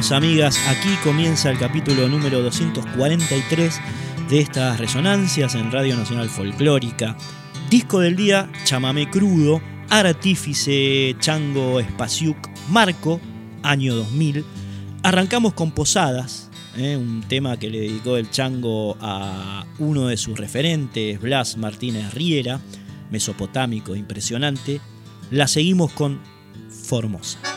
Amigas, 0.00 0.58
aquí 0.66 0.88
comienza 1.04 1.50
el 1.50 1.58
capítulo 1.58 2.08
número 2.08 2.40
243 2.40 3.80
de 4.30 4.40
estas 4.40 4.80
resonancias 4.80 5.54
en 5.54 5.70
Radio 5.70 5.94
Nacional 5.94 6.30
Folclórica. 6.30 7.18
Disco 7.68 8.00
del 8.00 8.16
día, 8.16 8.50
Chamamé 8.64 9.10
Crudo, 9.10 9.60
Artífice 9.90 11.14
Chango 11.20 11.80
Espaciuc 11.80 12.38
Marco, 12.70 13.20
año 13.62 13.94
2000. 13.94 14.42
Arrancamos 15.02 15.52
con 15.52 15.70
Posadas, 15.70 16.50
¿eh? 16.78 16.96
un 16.96 17.22
tema 17.28 17.58
que 17.58 17.68
le 17.68 17.80
dedicó 17.80 18.16
el 18.16 18.30
Chango 18.30 18.96
a 19.02 19.66
uno 19.78 20.06
de 20.06 20.16
sus 20.16 20.38
referentes, 20.38 21.20
Blas 21.20 21.58
Martínez 21.58 22.14
Riera, 22.14 22.58
mesopotámico 23.10 23.94
impresionante. 23.94 24.80
La 25.30 25.46
seguimos 25.46 25.92
con 25.92 26.20
Formosa. 26.70 27.49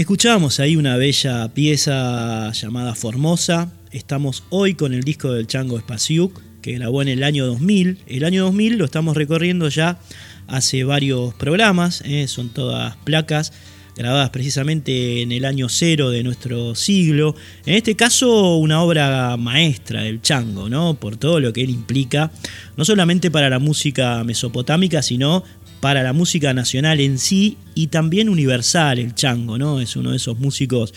Escuchamos 0.00 0.60
ahí 0.60 0.76
una 0.76 0.96
bella 0.96 1.52
pieza 1.52 2.50
llamada 2.52 2.94
Formosa. 2.94 3.70
Estamos 3.92 4.44
hoy 4.48 4.72
con 4.72 4.94
el 4.94 5.02
disco 5.02 5.30
del 5.30 5.46
Chango 5.46 5.78
Spasiuk, 5.78 6.40
que 6.62 6.72
grabó 6.72 7.02
en 7.02 7.08
el 7.08 7.22
año 7.22 7.44
2000. 7.44 7.98
El 8.06 8.24
año 8.24 8.44
2000 8.44 8.78
lo 8.78 8.86
estamos 8.86 9.14
recorriendo 9.14 9.68
ya 9.68 9.98
hace 10.46 10.84
varios 10.84 11.34
programas, 11.34 12.02
¿eh? 12.06 12.28
son 12.28 12.48
todas 12.48 12.96
placas 13.04 13.52
grabadas 13.94 14.30
precisamente 14.30 15.20
en 15.20 15.32
el 15.32 15.44
año 15.44 15.68
cero 15.68 16.08
de 16.08 16.22
nuestro 16.22 16.74
siglo. 16.74 17.34
En 17.66 17.74
este 17.74 17.94
caso, 17.94 18.56
una 18.56 18.82
obra 18.82 19.36
maestra 19.36 20.04
del 20.04 20.22
Chango, 20.22 20.70
¿no? 20.70 20.94
Por 20.94 21.18
todo 21.18 21.40
lo 21.40 21.52
que 21.52 21.62
él 21.62 21.68
implica, 21.68 22.32
no 22.78 22.86
solamente 22.86 23.30
para 23.30 23.50
la 23.50 23.58
música 23.58 24.24
mesopotámica, 24.24 25.02
sino 25.02 25.44
para 25.80 26.02
la 26.02 26.12
música 26.12 26.52
nacional 26.54 27.00
en 27.00 27.18
sí 27.18 27.56
y 27.74 27.88
también 27.88 28.28
universal, 28.28 28.98
el 28.98 29.14
Chango, 29.14 29.58
¿no? 29.58 29.80
Es 29.80 29.96
uno 29.96 30.10
de 30.10 30.18
esos 30.18 30.38
músicos 30.38 30.94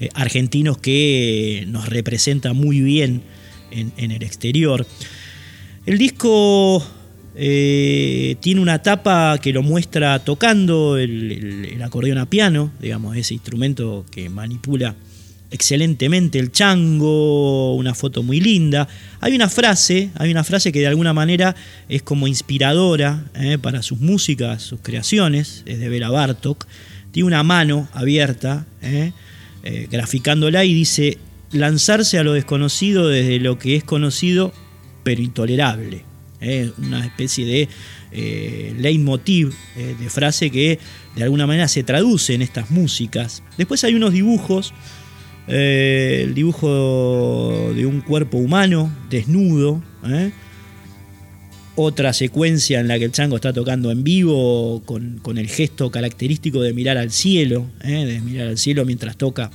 eh, 0.00 0.08
argentinos 0.14 0.78
que 0.78 1.64
nos 1.68 1.88
representa 1.88 2.52
muy 2.52 2.80
bien 2.80 3.22
en, 3.70 4.10
el 4.10 4.22
exterior. 4.22 4.86
El 5.86 5.98
disco 5.98 6.84
eh, 7.34 8.36
tiene 8.40 8.60
una 8.60 8.82
tapa 8.82 9.38
que 9.38 9.52
lo 9.52 9.62
muestra 9.62 10.18
tocando 10.18 10.98
el 10.98 11.80
acordeón 11.82 12.18
a 12.18 12.26
piano, 12.26 12.70
digamos, 12.80 13.16
ese 13.16 13.34
instrumento 13.34 14.04
que 14.10 14.28
manipula 14.28 14.94
excelentemente 15.52 16.38
el 16.38 16.50
chango, 16.50 17.74
una 17.74 17.94
foto 17.94 18.22
muy 18.22 18.40
linda. 18.40 18.88
Hay 19.20 19.34
una 19.34 19.48
frase, 19.48 20.10
hay 20.16 20.30
una 20.30 20.44
frase 20.44 20.72
que 20.72 20.80
de 20.80 20.86
alguna 20.86 21.12
manera 21.12 21.54
es 21.88 22.02
como 22.02 22.26
inspiradora 22.26 23.24
eh, 23.34 23.58
para 23.58 23.82
sus 23.82 24.00
músicas, 24.00 24.62
sus 24.62 24.80
creaciones, 24.80 25.62
es 25.66 25.78
de 25.78 25.88
Vera 25.88 26.10
Bartok. 26.10 26.66
Tiene 27.12 27.26
una 27.26 27.42
mano 27.42 27.88
abierta, 27.92 28.66
eh, 28.80 29.12
eh, 29.62 29.86
graficándola 29.90 30.64
y 30.64 30.72
dice, 30.72 31.18
lanzarse 31.52 32.18
a 32.18 32.24
lo 32.24 32.32
desconocido 32.32 33.08
desde 33.08 33.38
lo 33.38 33.58
que 33.58 33.76
es 33.76 33.84
conocido, 33.84 34.52
pero 35.04 35.20
intolerable. 35.20 36.04
una 36.78 37.04
especie 37.04 37.46
de 37.46 37.68
leitmotiv, 38.78 39.54
de 39.76 40.10
frase 40.10 40.50
que 40.50 40.78
de 41.14 41.22
alguna 41.22 41.46
manera 41.46 41.68
se 41.68 41.84
traduce 41.84 42.34
en 42.34 42.42
estas 42.42 42.70
músicas. 42.70 43.42
Después 43.56 43.84
hay 43.84 43.94
unos 43.94 44.12
dibujos 44.12 44.74
eh, 45.48 46.22
el 46.24 46.34
dibujo 46.34 47.72
de 47.74 47.86
un 47.86 48.00
cuerpo 48.00 48.38
humano 48.38 48.92
desnudo. 49.10 49.82
¿eh? 50.06 50.32
Otra 51.74 52.12
secuencia 52.12 52.80
en 52.80 52.88
la 52.88 52.98
que 52.98 53.06
el 53.06 53.12
chango 53.12 53.36
está 53.36 53.52
tocando 53.52 53.90
en 53.90 54.04
vivo 54.04 54.82
con, 54.84 55.20
el 55.38 55.48
gesto 55.48 55.90
característico 55.90 56.60
de 56.60 56.72
mirar 56.72 56.98
al 56.98 57.10
cielo, 57.10 57.66
¿eh? 57.82 58.04
de 58.04 58.20
mirar 58.20 58.48
al 58.48 58.58
cielo 58.58 58.84
mientras 58.84 59.16
toca 59.16 59.50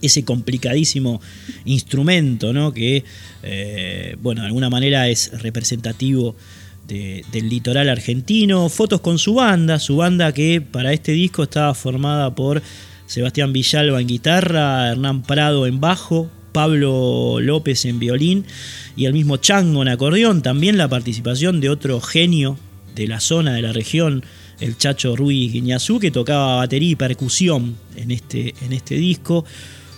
ese 0.00 0.24
complicadísimo 0.24 1.20
instrumento, 1.64 2.52
¿no? 2.52 2.72
que 2.72 3.04
bueno, 4.20 4.40
de 4.40 4.48
alguna 4.48 4.70
manera 4.70 5.08
es 5.08 5.30
representativo 5.42 6.34
del 6.88 7.48
litoral 7.48 7.88
argentino. 7.88 8.68
Fotos 8.68 9.00
con 9.00 9.18
su 9.18 9.34
banda, 9.34 9.78
su 9.78 9.96
banda 9.96 10.32
que 10.32 10.60
para 10.60 10.92
este 10.92 11.12
disco 11.12 11.44
estaba 11.44 11.74
formada 11.74 12.34
por 12.34 12.62
Sebastián 13.06 13.52
Villalba 13.52 14.00
en 14.00 14.08
guitarra, 14.08 14.90
Hernán 14.90 15.22
Prado 15.22 15.66
en 15.66 15.80
bajo, 15.80 16.30
Pablo 16.52 17.40
López 17.40 17.84
en 17.84 17.98
violín 17.98 18.46
y 18.96 19.06
el 19.06 19.12
mismo 19.12 19.36
Chango 19.38 19.82
en 19.82 19.88
acordeón. 19.88 20.40
También 20.40 20.78
la 20.78 20.88
participación 20.88 21.60
de 21.60 21.68
otro 21.68 22.00
genio 22.00 22.56
de 22.94 23.08
la 23.08 23.20
zona, 23.20 23.52
de 23.52 23.62
la 23.62 23.72
región, 23.72 24.24
el 24.60 24.78
Chacho 24.78 25.16
Ruiz 25.16 25.52
Guiñazú, 25.52 25.98
que 25.98 26.10
tocaba 26.10 26.56
batería 26.56 26.90
y 26.90 26.96
percusión 26.96 27.76
en 27.96 28.10
este, 28.10 28.54
en 28.64 28.72
este 28.72 28.94
disco. 28.94 29.44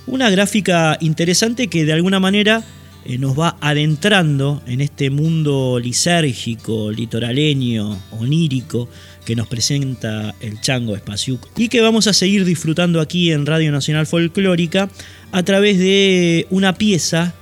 Una 0.07 0.31
gráfica 0.31 0.97
interesante 1.01 1.69
que 1.69 1.85
de 1.85 1.93
alguna 1.93 2.21
manera 2.21 2.65
eh, 3.09 3.19
nos 3.19 3.39
va 3.39 3.57
adentrando 3.61 4.63
en 4.67 4.81
este 4.81 5.11
mundo 5.11 5.79
lisérgico, 5.79 6.91
litoraleño, 6.91 7.97
onírico, 8.13 8.89
que 9.25 9.37
nos 9.37 9.47
presenta 9.47 10.35
el 10.41 10.61
Chango 10.61 10.97
Espaciuc 10.97 11.47
y 11.57 11.69
que 11.69 11.81
vamos 11.81 12.07
a 12.07 12.13
seguir 12.13 12.45
disfrutando 12.45 13.01
aquí 13.01 13.31
en 13.31 13.47
Radio 13.47 13.71
Nacional 13.71 14.07
Folclórica 14.07 14.89
a 15.33 15.43
través 15.43 15.79
de 15.79 16.47
una 16.51 16.75
pieza 16.75 17.35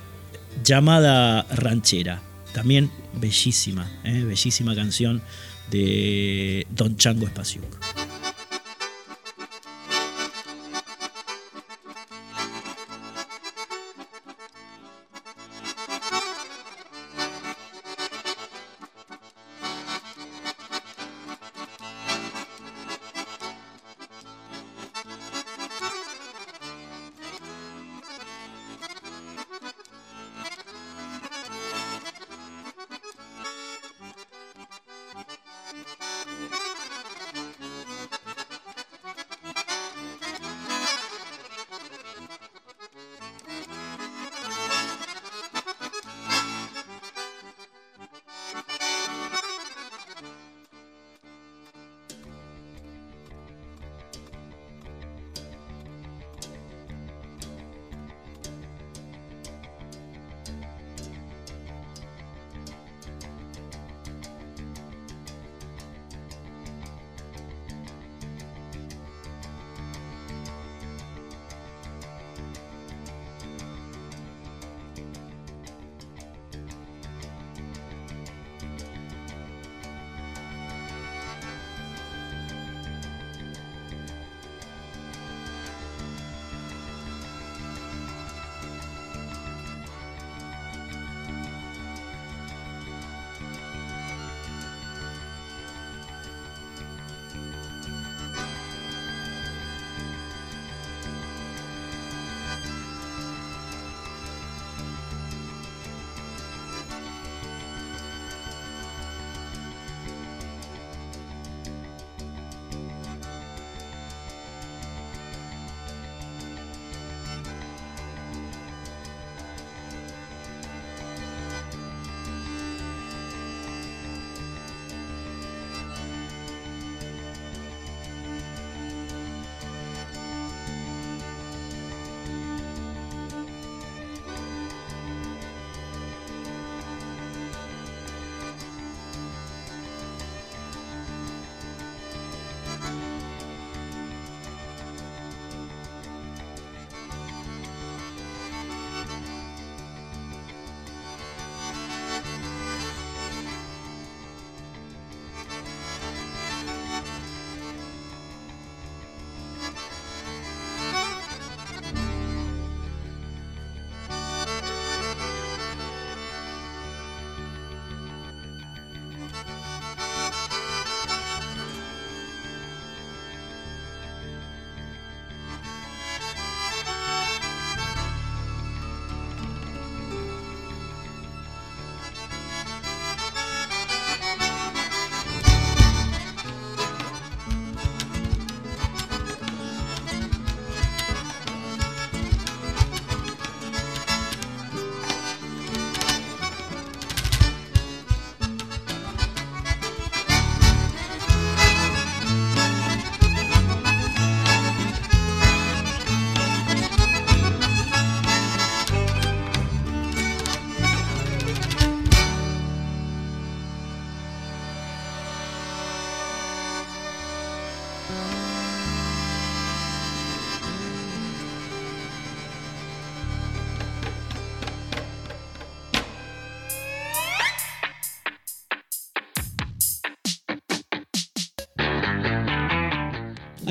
llamada 0.63 1.47
Ranchera. 1.51 2.21
También 2.53 2.91
bellísima, 3.19 3.91
¿eh? 4.03 4.23
bellísima 4.23 4.75
canción 4.75 5.21
de 5.71 6.67
Don 6.69 6.95
Chango 6.95 7.25
Espaciuc. 7.25 8.04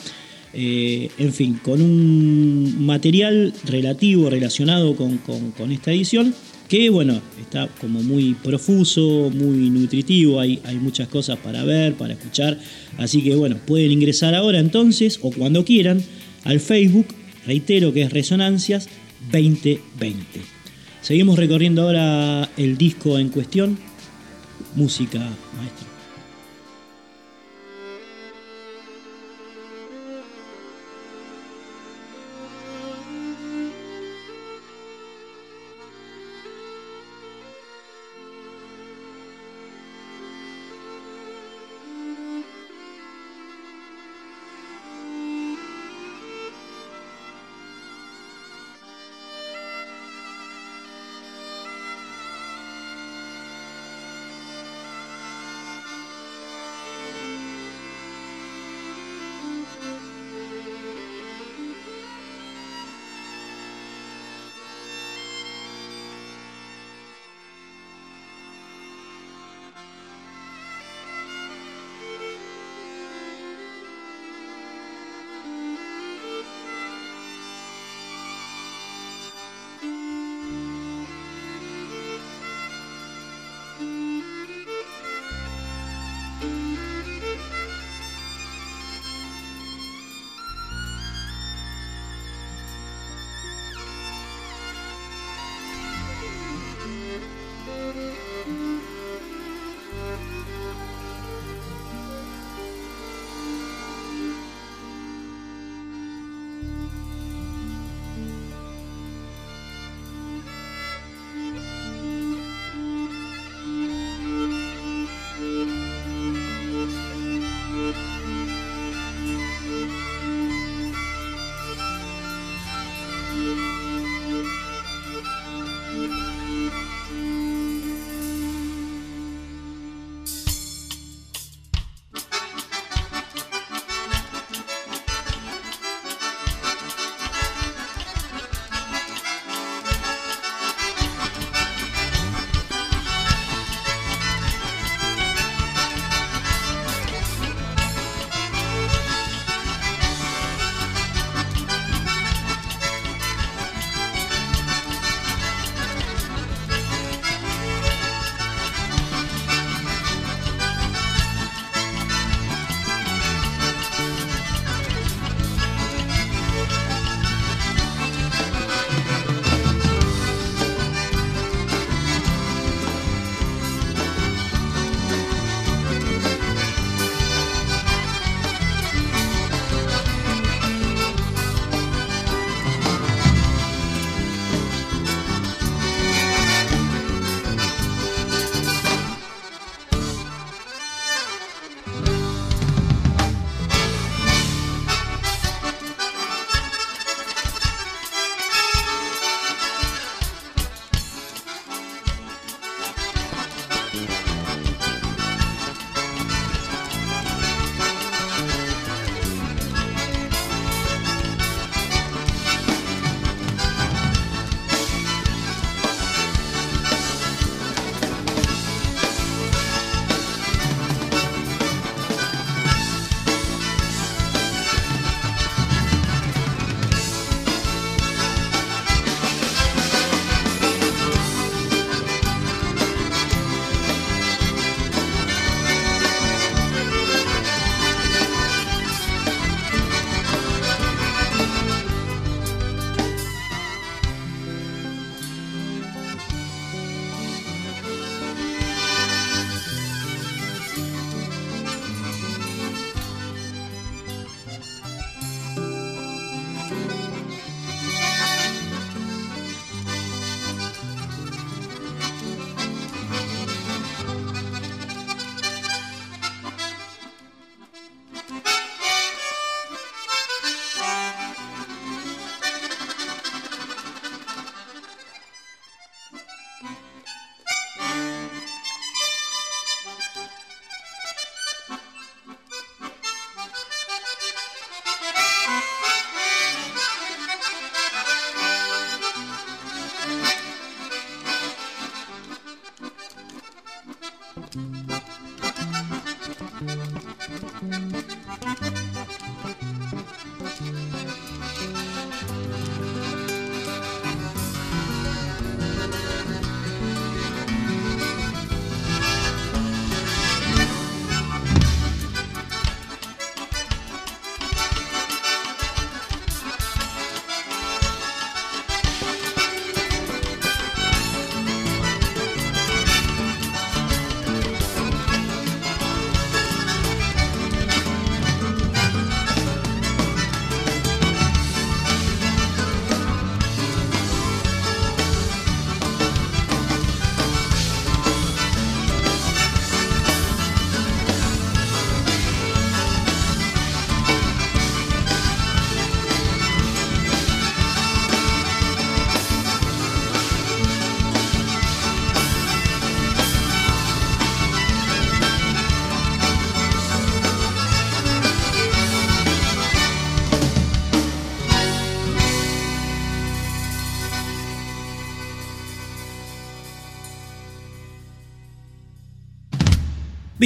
eh, 0.53 1.11
en 1.19 1.33
fin, 1.33 1.59
con 1.61 1.83
un 1.83 2.83
material 2.83 3.53
relativo, 3.65 4.27
relacionado 4.27 4.95
con, 4.95 5.19
esta 5.71 5.91
edición, 5.91 6.33
que 6.67 6.89
bueno, 6.89 7.21
está 7.39 7.67
como 7.79 8.01
muy 8.01 8.33
profuso, 8.33 9.31
muy 9.33 9.69
nutritivo, 9.69 10.39
hay, 10.39 10.59
hay 10.63 10.75
muchas 10.77 11.07
cosas 11.07 11.37
para 11.37 11.63
ver, 11.63 11.95
para 11.95 12.13
escuchar, 12.13 12.59
así 12.97 13.21
que 13.21 13.35
bueno, 13.35 13.57
pueden 13.65 13.91
ingresar 13.91 14.35
ahora 14.35 14.59
entonces 14.59 15.19
o 15.21 15.31
cuando 15.31 15.63
quieran 15.63 16.03
al 16.43 16.59
Facebook, 16.59 17.07
reitero 17.45 17.93
que 17.93 18.03
es 18.03 18.11
Resonancias 18.11 18.89
2020. 19.31 20.41
Seguimos 21.01 21.37
recorriendo 21.37 21.83
ahora 21.83 22.49
el 22.57 22.77
disco 22.77 23.19
en 23.19 23.29
cuestión, 23.29 23.77
música 24.75 25.19
maestra. 25.19 25.94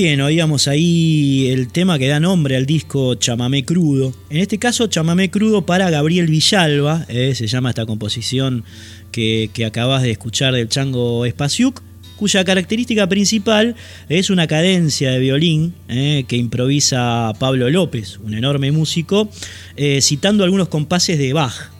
Bien, 0.01 0.21
oíamos 0.21 0.69
ahí 0.69 1.49
el 1.49 1.67
tema 1.67 1.99
que 1.99 2.07
da 2.07 2.21
nombre 2.21 2.55
al 2.55 2.65
disco 2.65 3.15
Chamamé 3.15 3.65
Crudo. 3.65 4.13
En 4.29 4.37
este 4.37 4.57
caso, 4.57 4.87
Chamamé 4.87 5.29
Crudo 5.29 5.65
para 5.65 5.89
Gabriel 5.89 6.27
Villalba, 6.27 7.05
eh, 7.09 7.35
se 7.35 7.47
llama 7.47 7.71
esta 7.71 7.85
composición 7.85 8.63
que, 9.11 9.51
acabas 9.67 10.03
de 10.03 10.11
escuchar 10.11 10.53
del 10.53 10.69
Chango 10.69 11.25
Espaciuc, 11.25 11.83
cuya 12.15 12.45
característica 12.45 13.09
principal 13.09 13.75
es 14.07 14.29
una 14.29 14.47
cadencia 14.47 15.11
de 15.11 15.19
violín 15.19 15.73
eh, 15.89 16.23
que 16.29 16.37
improvisa 16.37 17.33
Pablo 17.37 17.69
López, 17.69 18.19
un 18.23 18.35
enorme 18.35 18.71
músico, 18.71 19.29
eh, 19.75 19.99
citando 20.01 20.45
algunos 20.45 20.69
compases 20.69 21.17
de 21.17 21.33
Bach. 21.33 21.71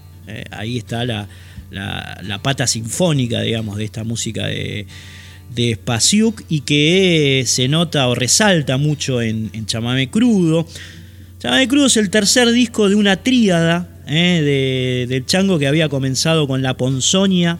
ahí 0.52 0.78
está 0.78 1.06
la, 1.06 1.30
la 1.72 2.42
pata 2.44 2.68
sinfónica, 2.68 3.40
digamos, 3.40 3.78
de 3.78 3.86
esta 3.86 4.04
música 4.04 4.48
de 4.48 4.88
de 5.54 5.76
Spasiuk 5.76 6.44
y 6.50 6.62
que 6.62 7.44
se 7.46 7.68
nota 7.68 8.08
o 8.08 8.16
resalta 8.16 8.78
mucho 8.78 9.22
en, 9.22 9.66
Chamame 9.66 10.10
Crudo. 10.10 10.68
Chamame 11.40 11.68
Crudo 11.68 11.88
es 11.88 11.98
el 11.98 12.10
tercer 12.10 12.52
disco 12.52 12.90
de 12.90 12.96
una 12.96 13.18
tríada 13.18 13.90
eh, 14.08 15.06
del 15.08 15.26
chango 15.26 15.60
que 15.60 15.68
había 15.68 15.90
comenzado 15.90 16.48
con 16.48 16.62
La 16.62 16.76
Ponzoña 16.76 17.58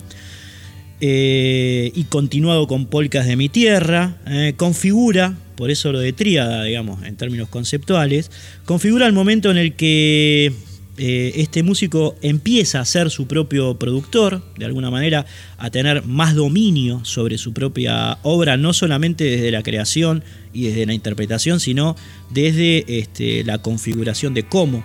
eh, 1.02 1.92
y 1.96 2.04
continuado 2.06 2.68
con 2.68 2.86
Polcas 2.86 3.26
de 3.26 3.36
mi 3.36 3.50
Tierra. 3.50 4.18
Eh, 4.28 4.54
configura, 4.58 5.36
por 5.56 5.72
eso 5.72 5.92
lo 5.92 6.00
de 6.00 6.14
tríada, 6.14 6.64
digamos, 6.64 7.04
en 7.04 7.16
términos 7.16 7.50
conceptuales, 7.50 8.32
configura 8.66 9.08
el 9.08 9.14
momento 9.14 9.50
en 9.50 9.58
el 9.58 9.74
que 9.76 10.54
eh, 11.02 11.32
este 11.42 11.64
músico 11.64 12.18
empieza 12.22 12.82
a 12.82 12.86
ser 12.86 13.10
su 13.10 13.26
propio 13.26 13.80
productor, 13.80 14.44
de 14.58 14.66
alguna 14.66 14.92
manera 14.92 15.26
a 15.58 15.70
tener 15.70 16.04
más 16.04 16.36
dominio 16.36 17.06
sobre 17.06 17.38
su 17.38 17.54
propia 17.54 18.18
obra, 18.22 18.58
no 18.58 18.74
solamente 18.74 19.24
desde 19.24 19.50
la 19.50 19.64
creación 19.64 20.26
y 20.52 20.68
desde 20.68 20.86
la 20.86 20.94
interpretación, 20.94 21.62
sino 21.62 21.96
desde 22.32 23.00
este, 23.00 23.46
la 23.46 23.60
configuración 23.60 24.34
de 24.34 24.44
cómo, 24.44 24.84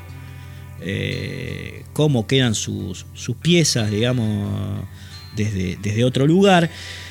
eh, 0.81 1.83
cómo 1.92 2.29
quedan 2.29 2.55
sus, 2.55 3.07
piezas, 3.42 3.90
digamos, 3.90 4.85
desde, 5.35 5.77
desde 5.83 6.05
otro 6.05 6.29
lugar. 6.29 6.70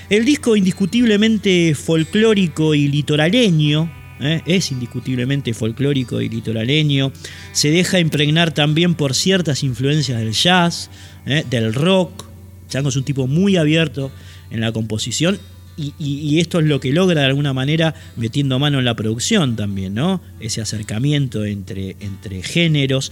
El 0.10 0.24
disco 0.24 0.56
indiscutiblemente 0.56 1.76
folclórico 1.76 2.74
y 2.74 2.88
litoraleño, 2.88 4.03
¿eh? 4.20 4.42
es 4.46 4.72
indiscutiblemente 4.72 5.54
folclórico 5.54 6.22
y 6.22 6.30
litoraleño, 6.30 7.12
se 7.52 7.72
deja 7.72 8.00
impregnar 8.00 8.54
también 8.54 8.96
por 8.96 9.16
ciertas 9.16 9.64
influencias 9.64 10.20
del 10.20 10.34
jazz, 10.34 10.90
¿eh? 11.26 11.44
del 11.50 11.74
rock. 11.74 12.26
Chango 12.70 12.90
es 12.90 12.96
un 12.96 13.04
tipo 13.04 13.28
muy 13.28 13.58
abierto 13.58 14.12
en 14.50 14.62
la 14.62 14.72
composición 14.72 15.40
y, 15.76 16.40
esto 16.40 16.60
es 16.60 16.66
lo 16.66 16.80
que 16.80 16.92
logra 16.92 17.22
de 17.22 17.28
alguna 17.28 17.54
manera 17.54 17.96
metiendo 18.16 18.60
mano 18.60 18.80
en 18.80 18.86
la 18.86 18.96
producción 18.96 19.56
también, 19.56 19.96
¿no? 19.96 20.22
Ese 20.40 20.62
acercamiento 20.62 21.46
entre, 21.46 21.96
entre 22.00 22.44
géneros. 22.44 23.12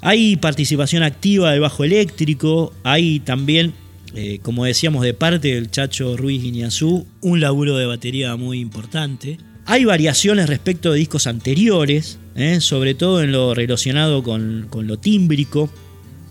Hay 0.00 0.36
participación 0.36 1.02
activa 1.02 1.52
del 1.52 1.60
bajo 1.60 1.84
eléctrico, 1.84 2.72
hay 2.82 3.20
también, 3.20 3.74
eh, 4.14 4.38
como 4.42 4.64
decíamos, 4.64 5.02
de 5.02 5.14
parte 5.14 5.54
del 5.54 5.70
Chacho 5.70 6.16
Ruiz 6.16 6.42
Guiñazú, 6.42 7.06
un 7.20 7.40
laburo 7.40 7.76
de 7.76 7.86
batería 7.86 8.34
muy 8.36 8.60
importante. 8.60 9.38
Hay 9.70 9.84
variaciones 9.84 10.48
respecto 10.48 10.92
de 10.92 10.98
discos 10.98 11.26
anteriores, 11.26 12.18
¿eh? 12.36 12.58
sobre 12.62 12.94
todo 12.94 13.22
en 13.22 13.32
lo 13.32 13.52
relacionado 13.52 14.22
con, 14.22 14.66
lo 14.72 14.98
tímbrico, 14.98 15.68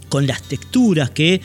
con 0.10 0.26
las 0.26 0.42
texturas 0.42 1.12
que 1.12 1.40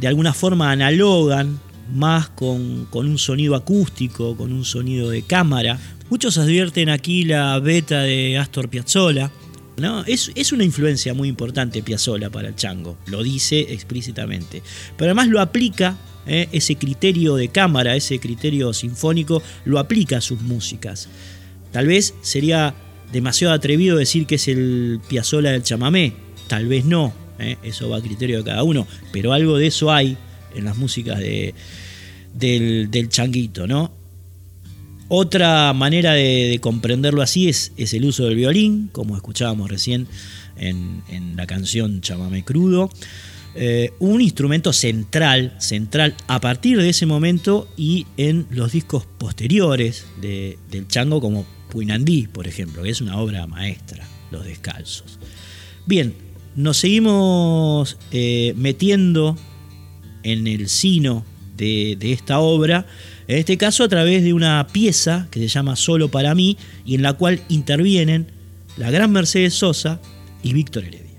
de 0.00 0.06
alguna 0.08 0.32
forma 0.32 0.70
analogan 0.70 1.60
más 1.92 2.30
con, 2.30 2.88
un 2.90 3.18
sonido 3.18 3.54
acústico, 3.54 4.34
con 4.34 4.50
un 4.50 4.64
sonido 4.64 5.10
de 5.10 5.24
cámara. 5.24 5.78
Muchos 6.08 6.38
advierten 6.38 6.88
aquí 6.88 7.24
la 7.24 7.58
beta 7.58 8.00
de 8.00 8.38
Astor 8.38 8.70
Piazzolla. 8.70 9.30
¿no? 9.76 10.04
Es, 10.06 10.32
es, 10.34 10.52
una 10.52 10.64
influencia 10.64 11.12
muy 11.12 11.28
importante 11.28 11.82
Piazzolla 11.82 12.30
para 12.30 12.48
el 12.48 12.56
chango, 12.56 12.96
lo 13.08 13.22
dice 13.22 13.60
explícitamente. 13.74 14.62
Pero 14.96 15.10
además 15.10 15.28
lo 15.28 15.42
aplica, 15.42 15.98
¿eh? 16.26 16.48
ese 16.52 16.76
criterio 16.76 17.36
de 17.36 17.48
cámara, 17.48 17.96
ese 17.96 18.18
criterio 18.18 18.72
sinfónico, 18.72 19.42
lo 19.64 19.78
aplica 19.78 20.18
a 20.18 20.20
sus 20.20 20.40
músicas. 20.40 21.08
Tal 21.72 21.86
vez 21.86 22.14
sería 22.22 22.74
demasiado 23.12 23.54
atrevido 23.54 23.96
decir 23.96 24.26
que 24.26 24.36
es 24.36 24.48
el 24.48 25.00
Piazzola 25.08 25.52
del 25.52 25.62
chamamé, 25.62 26.14
tal 26.48 26.66
vez 26.66 26.84
no, 26.84 27.14
¿eh? 27.38 27.56
eso 27.62 27.88
va 27.88 27.98
a 27.98 28.02
criterio 28.02 28.38
de 28.38 28.44
cada 28.44 28.62
uno, 28.62 28.86
pero 29.12 29.32
algo 29.32 29.56
de 29.58 29.68
eso 29.68 29.92
hay 29.92 30.16
en 30.54 30.64
las 30.64 30.76
músicas 30.76 31.18
de, 31.18 31.54
del, 32.34 33.08
changuito, 33.08 33.66
¿no? 33.66 33.92
Otra 35.08 35.72
manera 35.72 36.14
de, 36.14 36.58
comprenderlo 36.60 37.22
así 37.22 37.48
es, 37.48 37.72
es, 37.76 37.94
el 37.94 38.04
uso 38.04 38.24
del 38.24 38.34
violín, 38.34 38.88
como 38.90 39.14
escuchábamos 39.14 39.70
recién 39.70 40.08
en, 40.56 41.36
la 41.36 41.46
canción 41.46 42.00
Chamamé 42.00 42.44
Crudo. 42.44 42.90
Eh, 43.58 43.94
un 44.00 44.20
instrumento 44.20 44.74
central, 44.74 45.54
central 45.58 46.14
a 46.26 46.40
partir 46.42 46.76
de 46.76 46.90
ese 46.90 47.06
momento 47.06 47.66
y 47.74 48.06
en 48.18 48.46
los 48.50 48.72
discos 48.72 49.06
posteriores 49.16 50.04
del 50.20 50.86
chango 50.88 51.22
como 51.22 51.46
Puinandí, 51.70 52.26
por 52.26 52.46
ejemplo, 52.46 52.82
que 52.82 52.90
es 52.90 53.00
una 53.00 53.16
obra 53.16 53.46
maestra, 53.46 54.06
Los 54.30 54.44
Descalzos. 54.44 55.18
Bien, 55.86 56.12
nos 56.54 56.76
seguimos 56.76 57.96
eh, 58.12 58.52
metiendo 58.58 59.38
en 60.22 60.46
el 60.46 60.68
sino 60.68 61.24
de, 61.56 61.96
de, 61.98 62.12
esta 62.12 62.40
obra, 62.40 62.86
en 63.26 63.38
este 63.38 63.56
caso 63.56 63.84
a 63.84 63.88
través 63.88 64.22
de 64.22 64.34
una 64.34 64.66
pieza 64.70 65.28
que 65.30 65.40
se 65.40 65.48
llama 65.48 65.76
Solo 65.76 66.10
para 66.10 66.34
mí 66.34 66.58
y 66.84 66.94
en 66.94 67.02
la 67.02 67.14
cual 67.14 67.40
intervienen 67.48 68.26
la 68.76 68.90
gran 68.90 69.12
Mercedes 69.12 69.54
Sosa 69.54 69.98
y 70.42 70.52
Víctor 70.52 70.84
Heredia. 70.84 71.15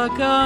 Shaka. 0.00 0.39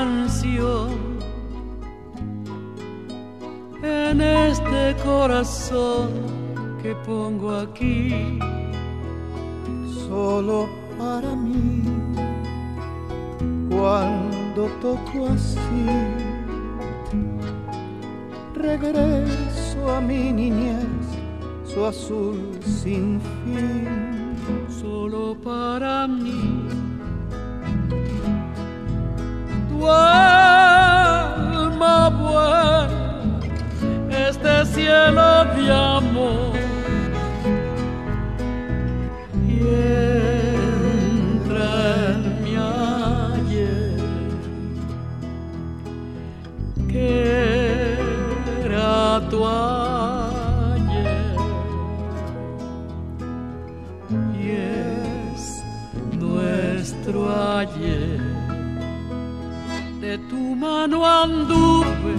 De 60.00 60.18
tu 60.30 60.56
mano 60.56 61.04
anduve 61.04 62.14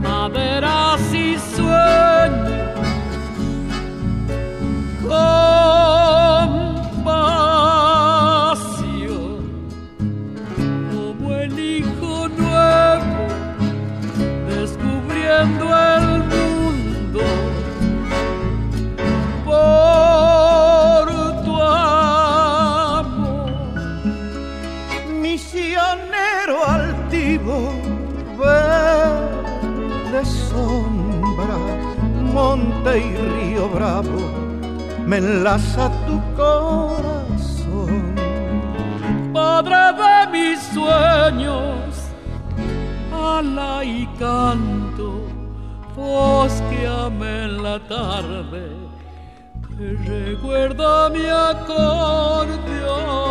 maderas 0.00 1.12
y 1.12 1.36
sueños 1.54 2.23
me 35.06 35.18
enlaza 35.18 35.90
tu 36.06 36.20
corazón. 36.34 38.14
Padre 39.32 39.92
de 40.02 40.16
mis 40.32 40.58
sueños, 40.72 41.74
ala 43.12 43.84
y 43.84 44.06
canto, 44.18 45.08
voz 45.96 46.52
que 46.70 46.86
amé 46.86 47.44
en 47.44 47.62
la 47.62 47.78
tarde, 47.80 48.62
que 49.76 49.86
recuerda 50.08 51.10
mi 51.10 51.26
acordeón. 51.26 53.23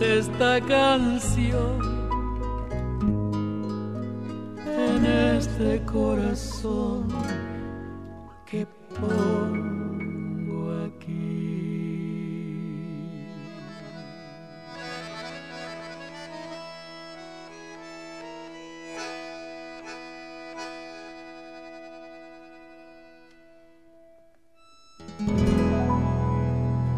Esta 0.00 0.60
canción 0.60 1.80
en 4.66 5.06
este 5.06 5.84
corazón 5.84 7.08
que 8.46 8.66
pongo 9.00 10.84
aquí. 10.86 11.58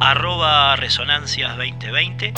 arroba 0.01 0.77
resonancias 0.77 1.57
2020 1.57 2.33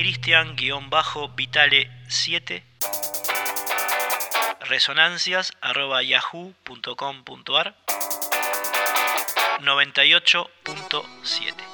Cristian-Vitale7 0.00 2.62
resonancias 4.60 5.52
arroba 5.60 6.02
yahoo.com.ar 6.02 7.74
98.7 9.60 11.69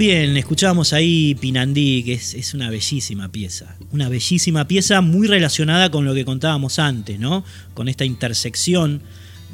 Bien, 0.00 0.34
escuchábamos 0.38 0.94
ahí 0.94 1.34
Pinandí, 1.34 2.02
que 2.02 2.14
es, 2.14 2.54
una 2.54 2.70
bellísima 2.70 3.30
pieza. 3.30 3.76
Una 3.92 4.08
bellísima 4.08 4.66
pieza 4.66 5.02
muy 5.02 5.26
relacionada 5.26 5.90
con 5.90 6.06
lo 6.06 6.14
que 6.14 6.24
contábamos 6.24 6.78
antes, 6.78 7.20
¿no? 7.20 7.44
Con 7.74 7.86
esta 7.86 8.06
intersección 8.06 9.02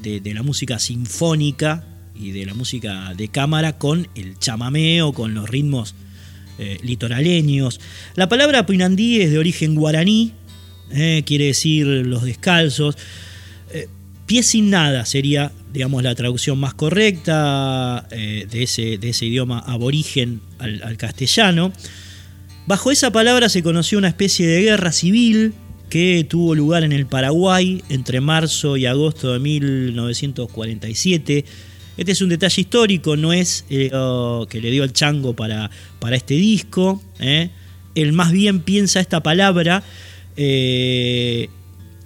de, 0.00 0.20
de 0.20 0.34
la 0.34 0.44
música 0.44 0.78
sinfónica 0.78 1.84
y 2.14 2.30
de 2.30 2.46
la 2.46 2.54
música 2.54 3.12
de 3.16 3.26
cámara 3.26 3.76
con 3.76 4.06
el 4.14 4.38
chamameo, 4.38 5.12
con 5.12 5.34
los 5.34 5.50
ritmos 5.50 5.96
eh, 6.60 6.78
litoraleños. 6.80 7.80
La 8.14 8.28
palabra 8.28 8.66
Pinandí 8.66 9.22
es 9.22 9.32
de 9.32 9.38
origen 9.38 9.74
guaraní, 9.74 10.32
eh, 10.92 11.24
quiere 11.26 11.46
decir 11.46 11.88
los 11.88 12.22
descalzos. 12.22 12.96
Eh, 13.72 13.88
pie 14.26 14.44
sin 14.44 14.70
nada 14.70 15.06
sería, 15.06 15.50
digamos, 15.76 16.02
la 16.02 16.14
traducción 16.14 16.58
más 16.58 16.74
correcta 16.74 18.06
de, 18.10 18.62
ese, 18.62 18.98
de, 18.98 19.10
ese, 19.10 19.26
idioma 19.26 19.58
aborigen 19.58 20.40
al, 20.58 20.82
al 20.82 20.96
castellano. 20.96 21.72
Bajo 22.66 22.90
esa 22.90 23.12
palabra 23.12 23.48
se 23.48 23.62
conoció 23.62 23.98
una 23.98 24.08
especie 24.08 24.46
de 24.46 24.62
guerra 24.62 24.90
civil 24.90 25.54
que 25.90 26.26
tuvo 26.28 26.54
lugar 26.54 26.82
en 26.82 26.92
el 26.92 27.06
Paraguay 27.06 27.84
entre 27.88 28.20
marzo 28.20 28.76
y 28.76 28.86
agosto 28.86 29.32
de 29.32 29.38
1947 29.38 31.44
este 31.96 32.12
es 32.12 32.20
un 32.20 32.28
detalle 32.28 32.60
histórico, 32.60 33.16
no 33.16 33.32
es 33.32 33.64
eh, 33.70 33.90
que 34.50 34.60
le 34.60 34.70
dio 34.70 34.84
el 34.84 34.92
chango 34.92 35.34
para, 35.34 35.70
para 35.98 36.16
este 36.16 36.34
disco. 36.34 37.02
¿eh? 37.18 37.50
Él 37.94 38.12
más 38.12 38.32
bien 38.32 38.60
piensa 38.60 39.00
esta 39.00 39.22
palabra 39.22 39.82
eh, 40.36 41.48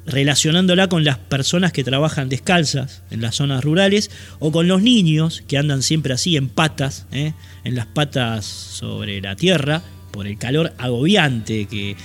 relacionándola 0.06 0.88
con 0.88 1.04
las 1.04 1.18
personas 1.18 1.72
que 1.72 1.84
trabajan 1.84 2.28
descalzas 2.28 3.02
en 3.10 3.20
las 3.20 3.36
zonas 3.36 3.62
rurales 3.62 4.10
o 4.38 4.50
con 4.50 4.66
los 4.66 4.82
niños 4.82 5.42
que 5.46 5.58
andan 5.58 5.82
siempre 5.82 6.14
así 6.14 6.36
en 6.36 6.48
patas, 6.48 7.06
en 7.12 7.34
las 7.64 7.86
patas 7.86 8.44
sobre 8.44 9.20
la 9.20 9.36
tierra, 9.36 9.82
por 10.10 10.26
el 10.26 10.38
calor 10.38 10.72
agobiante 10.78 11.66
que, 11.66 11.96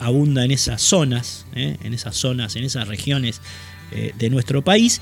abunda 0.00 0.44
en 0.44 0.50
esas 0.50 0.82
zonas, 0.82 1.46
en 1.54 1.94
esas 1.94 2.16
zonas, 2.16 2.56
en 2.56 2.64
esas 2.64 2.88
regiones 2.88 3.40
de 4.18 4.30
nuestro 4.30 4.64
país. 4.64 5.00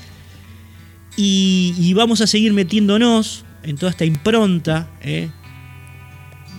Y, 1.15 1.93
vamos 1.93 2.21
a 2.21 2.27
seguir 2.27 2.53
metiéndonos 2.53 3.45
en 3.63 3.77
toda 3.77 3.91
esta 3.91 4.05
impronta 4.05 4.89
¿eh? 5.01 5.29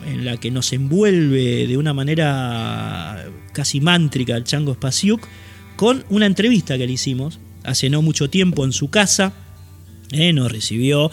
En 0.07 0.25
la 0.25 0.37
que 0.37 0.51
nos 0.51 0.73
envuelve 0.73 1.67
de 1.67 1.77
una 1.77 1.93
manera 1.93 3.25
casi 3.53 3.81
mántrica 3.81 4.37
el 4.37 4.45
Chango 4.45 4.75
Spasiuk 4.75 5.27
con 5.77 6.05
una 6.11 6.27
entrevista 6.27 6.79
que 6.79 6.87
le 6.87 6.93
hicimos 6.93 7.38
hace 7.62 7.90
no 7.90 8.03
mucho 8.03 8.29
tiempo 8.31 8.64
en 8.64 8.73
su 8.73 8.90
casa. 8.90 9.33
¿eh? 10.12 10.33
nos 10.33 10.53
recibió, 10.53 11.11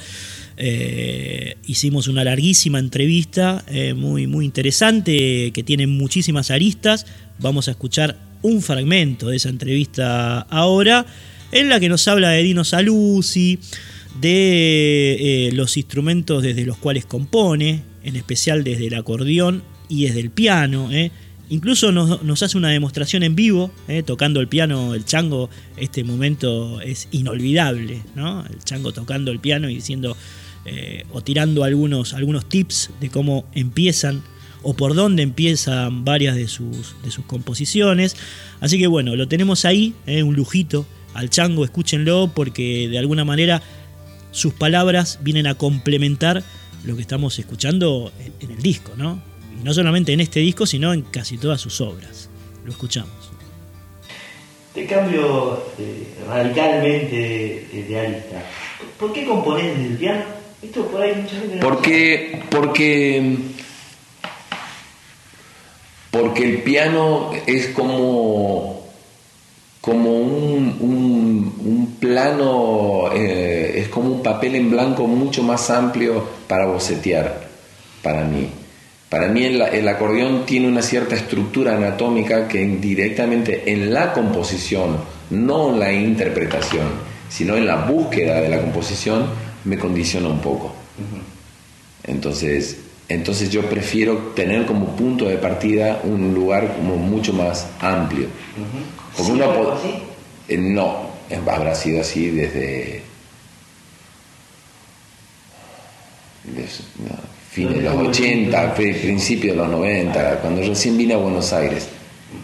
eh, 0.58 1.56
hicimos 1.66 2.08
una 2.08 2.24
larguísima 2.24 2.80
entrevista 2.80 3.64
muy, 3.96 4.28
muy 4.28 4.46
interesante 4.46 5.52
que 5.54 5.64
tiene 5.64 5.88
muchísimas 5.88 6.52
aristas. 6.52 7.06
Vamos 7.40 7.68
a 7.68 7.72
escuchar 7.72 8.18
un 8.42 8.62
fragmento 8.62 9.30
de 9.30 9.38
esa 9.38 9.50
entrevista 9.50 10.42
ahora 10.42 11.06
en 11.52 11.70
la 11.70 11.80
que 11.80 11.90
nos 11.90 12.08
habla 12.08 12.30
de 12.30 12.44
Dino 12.44 12.64
Saluzzi, 12.64 13.60
de 14.20 15.48
eh, 15.48 15.52
los 15.54 15.78
instrumentos 15.78 16.44
desde 16.44 16.66
los 16.66 16.78
cuales 16.78 17.06
compone, 17.06 17.84
en 18.04 18.16
especial 18.16 18.64
desde 18.64 18.88
el 18.88 18.94
acordeón 18.96 19.64
y 19.88 20.06
desde 20.06 20.20
el 20.20 20.30
piano. 20.30 20.92
Eh. 20.92 21.12
Incluso 21.50 21.92
nos, 21.92 22.44
hace 22.44 22.58
una 22.58 22.70
demostración 22.70 23.24
en 23.24 23.36
vivo, 23.36 23.72
eh, 23.88 24.04
tocando 24.04 24.40
el 24.40 24.48
piano, 24.48 24.94
el 24.94 25.04
chango, 25.04 25.50
este 25.76 26.04
momento 26.04 26.80
es 26.80 27.10
inolvidable, 27.12 28.02
¿no? 28.16 28.46
El 28.46 28.60
chango 28.64 28.94
tocando 28.94 29.32
el 29.32 29.40
piano 29.40 29.70
y 29.70 29.76
diciendo, 29.76 30.16
o 31.12 31.22
tirando 31.22 31.64
algunos, 31.64 32.14
algunos 32.14 32.48
tips 32.48 32.92
de 33.02 33.10
cómo 33.10 33.46
empiezan 33.54 34.22
o 34.62 34.76
por 34.76 34.94
dónde 34.94 35.24
empiezan 35.24 36.06
varias 36.06 36.36
de 36.36 36.48
sus, 36.48 36.96
de 37.04 37.10
sus 37.10 37.26
composiciones. 37.26 38.16
Así 38.60 38.78
que 38.78 38.86
bueno, 38.86 39.16
lo 39.16 39.28
tenemos 39.28 39.66
ahí, 39.66 39.96
un 40.06 40.36
lujito 40.36 40.86
al 41.14 41.30
chango, 41.30 41.66
escúchenlo 41.66 42.32
porque 42.34 42.88
de 42.88 42.98
alguna 42.98 43.26
manera 43.26 43.62
sus 44.32 44.54
palabras 44.54 45.20
vienen 45.22 45.48
a 45.48 45.56
complementar 45.56 46.44
lo 46.84 46.96
que 46.96 47.02
estamos 47.02 47.38
escuchando 47.40 48.12
en, 48.40 48.52
el 48.52 48.62
disco, 48.62 48.94
¿no? 48.98 49.22
Y 49.60 49.64
no 49.64 49.74
solamente 49.74 50.14
en 50.14 50.20
este 50.20 50.40
disco, 50.40 50.66
sino 50.66 50.94
en 50.94 51.02
casi 51.04 51.38
todas 51.38 51.62
sus 51.62 51.82
obras. 51.82 52.30
Lo 52.66 52.72
escuchamos. 52.72 53.12
Te 54.74 54.86
cambio 54.86 55.66
eh, 55.78 56.08
radicalmente 56.28 57.68
de, 57.74 58.00
arista. 58.00 58.46
¿Por 58.98 59.12
qué 59.12 59.26
componés 59.26 59.78
desde 59.78 59.88
el 59.88 59.98
piano? 59.98 60.24
Esto 60.62 60.86
por 60.88 61.02
ahí 61.02 61.16
mucha 61.16 61.36
gente 61.40 61.58
porque, 61.58 62.44
porque, 62.50 63.38
porque 66.12 66.44
el 66.44 66.62
piano 66.62 67.32
es 67.48 67.68
como 67.70 68.82
como 69.82 70.16
un, 70.16 70.78
un, 70.80 71.98
plano, 72.00 73.10
eh, 73.14 73.61
es 73.82 73.90
como 73.90 74.10
un 74.10 74.24
papel 74.24 74.56
en 74.56 74.70
blanco 74.70 75.08
mucho 75.08 75.44
más 75.44 75.70
amplio 75.70 76.28
para 76.48 76.66
bocetear, 76.66 77.48
para 78.02 78.24
mí. 78.24 78.50
Para 79.10 79.28
mí 79.28 79.44
el, 79.44 79.62
el, 79.62 79.88
acordeón 79.88 80.46
tiene 80.46 80.68
una 80.68 80.82
cierta 80.82 81.16
estructura 81.16 81.76
anatómica 81.76 82.48
que 82.48 82.66
directamente 82.66 83.72
en 83.72 83.94
la 83.94 84.14
composición, 84.14 84.98
no 85.32 85.74
en 85.74 85.80
la 85.80 85.92
interpretación, 85.92 86.88
sino 87.30 87.58
en 87.58 87.66
la 87.66 87.86
búsqueda 87.86 88.40
de 88.40 88.50
la 88.50 88.62
composición, 88.62 89.26
me 89.66 89.78
condiciona 89.78 90.28
un 90.30 90.40
poco. 90.40 90.74
Entonces, 92.04 92.78
entonces 93.10 93.50
yo 93.50 93.64
prefiero 93.70 94.32
tener 94.36 94.66
como 94.66 94.96
punto 94.96 95.26
de 95.26 95.38
partida 95.38 96.02
un 96.04 96.34
lugar 96.34 96.76
como 96.76 96.96
mucho 96.96 97.34
más 97.34 97.68
amplio. 97.80 98.28
Como 99.18 99.34
una? 99.34 99.46
Eh, 100.48 100.58
no, 100.58 101.10
habrá 101.50 101.76
sido 101.76 102.02
así 102.02 102.30
desde, 102.30 103.04
fines 107.50 107.76
de 107.76 107.82
los 107.84 108.08
80, 108.08 108.76
principios 108.76 109.56
de 109.56 109.62
los 109.62 109.70
90, 109.70 110.40
cuando 110.40 110.62
recién 110.62 110.98
vine 110.98 111.14
a 111.14 111.18
Buenos 111.18 111.52
Aires. 111.54 111.88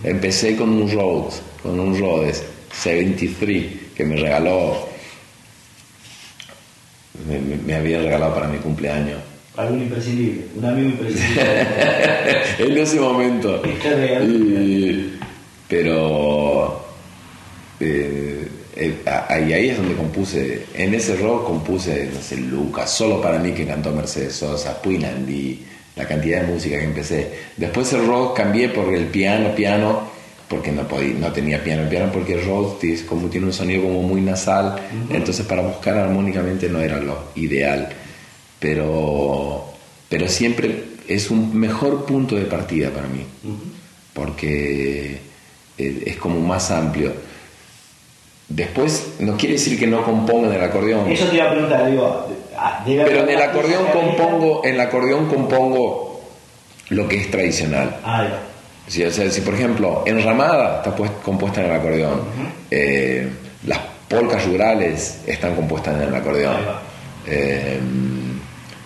Empecé 0.04 0.56
con 0.56 0.70
un 0.70 0.92
Rhodes, 0.92 1.42
con 1.64 1.80
un 1.80 1.98
Rhodes 1.98 2.44
73 2.74 3.66
que 3.96 4.04
me 4.04 4.18
regaló, 4.18 4.88
me, 7.28 7.40
me 7.58 7.76
había 7.76 8.00
regalado 8.00 8.36
para 8.36 8.48
mi 8.48 8.58
cumpleaños. 8.58 9.20
Algún 9.58 9.82
imprescindible, 9.82 10.46
un 10.56 10.66
amigo 10.66 10.90
imprescindible. 10.90 11.44
en 12.60 12.78
ese 12.78 13.00
momento. 13.00 13.62
pero 15.68 16.86
eh, 17.80 18.37
eh, 18.80 18.96
ahí, 19.06 19.70
es 19.70 19.78
donde 19.78 19.96
compuse, 19.96 20.66
en 20.76 20.94
ese 20.94 21.16
rock 21.16 21.48
compuse, 21.48 22.10
no 22.14 22.22
sé, 22.22 22.38
Lucas, 22.38 22.92
solo 22.92 23.20
para 23.20 23.40
mí 23.40 23.52
que 23.52 23.66
cantó 23.66 23.92
Mercedes 23.92 24.36
Sosa, 24.36 24.80
Puinandi, 24.80 25.66
la 25.96 26.08
cantidad 26.08 26.42
de 26.42 26.54
música 26.54 26.78
que 26.78 26.86
empecé. 26.86 27.32
Después 27.58 27.92
el 27.94 28.06
rock 28.06 28.38
cambié 28.38 28.70
por 28.70 28.94
el 28.94 29.06
piano, 29.06 29.56
piano, 29.56 30.02
porque 30.48 30.72
no, 30.72 30.88
podía, 30.88 31.16
no 31.16 31.32
tenía 31.34 31.64
piano, 31.64 31.90
piano 31.90 32.12
porque 32.14 32.34
el 32.34 32.46
rock 32.46 32.84
como 33.08 33.28
tiene 33.30 33.48
un 33.48 33.54
sonido 33.54 33.82
como 33.82 34.04
muy 34.04 34.22
nasal, 34.22 34.76
entonces 35.10 35.46
para 35.46 35.64
buscar 35.64 35.98
armónicamente 35.98 36.70
no 36.70 36.80
era 36.80 37.00
lo 37.00 37.32
ideal, 37.36 37.90
pero, 38.60 39.74
pero 40.08 40.30
siempre 40.30 40.84
es 41.08 41.32
un 41.32 41.58
mejor 41.58 42.06
punto 42.06 42.36
de 42.36 42.46
partida 42.46 42.92
para 42.92 43.08
mí, 43.08 43.26
porque 44.14 45.18
eh, 45.78 46.04
es 46.06 46.18
como 46.18 46.40
más 46.40 46.70
amplio. 46.72 47.12
Después, 48.50 49.16
no 49.20 49.36
quiere 49.36 49.56
decir 49.56 49.78
que 49.78 49.88
no 49.88 50.04
componga 50.04 50.48
en 50.48 50.54
el 50.54 50.64
acordeón. 50.64 51.12
Eso 51.12 51.26
te 51.28 51.36
iba 51.36 51.46
a 51.46 51.52
preguntar, 51.52 51.90
digo, 51.90 52.28
ah, 52.58 52.82
pero 52.86 53.24
en 53.24 53.30
el 53.30 53.42
acordeón 53.42 53.86
compongo, 53.88 54.62
en 54.64 54.76
el 54.76 54.80
acordeón 54.80 55.28
compongo 55.28 56.22
lo 56.90 57.08
que 57.10 57.18
es 57.18 57.30
tradicional. 57.30 57.98
Ah, 58.06 58.26
si, 58.88 59.04
o 59.04 59.12
sea, 59.12 59.30
si 59.30 59.42
por 59.42 59.54
ejemplo, 59.54 60.04
enramada 60.06 60.78
está 60.78 60.96
compuesta 61.24 61.60
en 61.60 61.70
el 61.70 61.76
acordeón, 61.76 62.22
eh, 62.72 63.30
las 63.66 63.80
polcas 64.08 64.46
rurales 64.46 65.24
están 65.28 65.54
compuestas 65.54 65.96
en 65.96 66.08
el 66.08 66.16
acordeón. 66.16 66.56
Eh, 67.26 67.80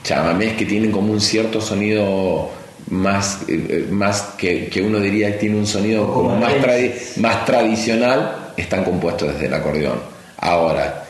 chamamés 0.04 0.54
que 0.54 0.66
tienen 0.66 0.92
como 0.92 1.14
un 1.14 1.22
cierto 1.22 1.62
sonido 1.62 2.50
más, 2.90 3.42
eh, 3.48 3.86
más 3.92 4.34
que, 4.40 4.70
que, 4.70 4.82
uno 4.82 5.00
diría 5.00 5.32
que 5.34 5.38
tiene 5.38 5.60
un 5.60 5.68
sonido 5.68 6.12
como 6.12 6.36
más, 6.36 6.52
más 7.18 7.46
tradicional 7.46 8.41
están 8.58 8.84
compuestos 8.84 9.34
desde 9.34 9.48
el 9.48 9.54
acordeón. 9.54 10.00
Ahora, 10.38 11.06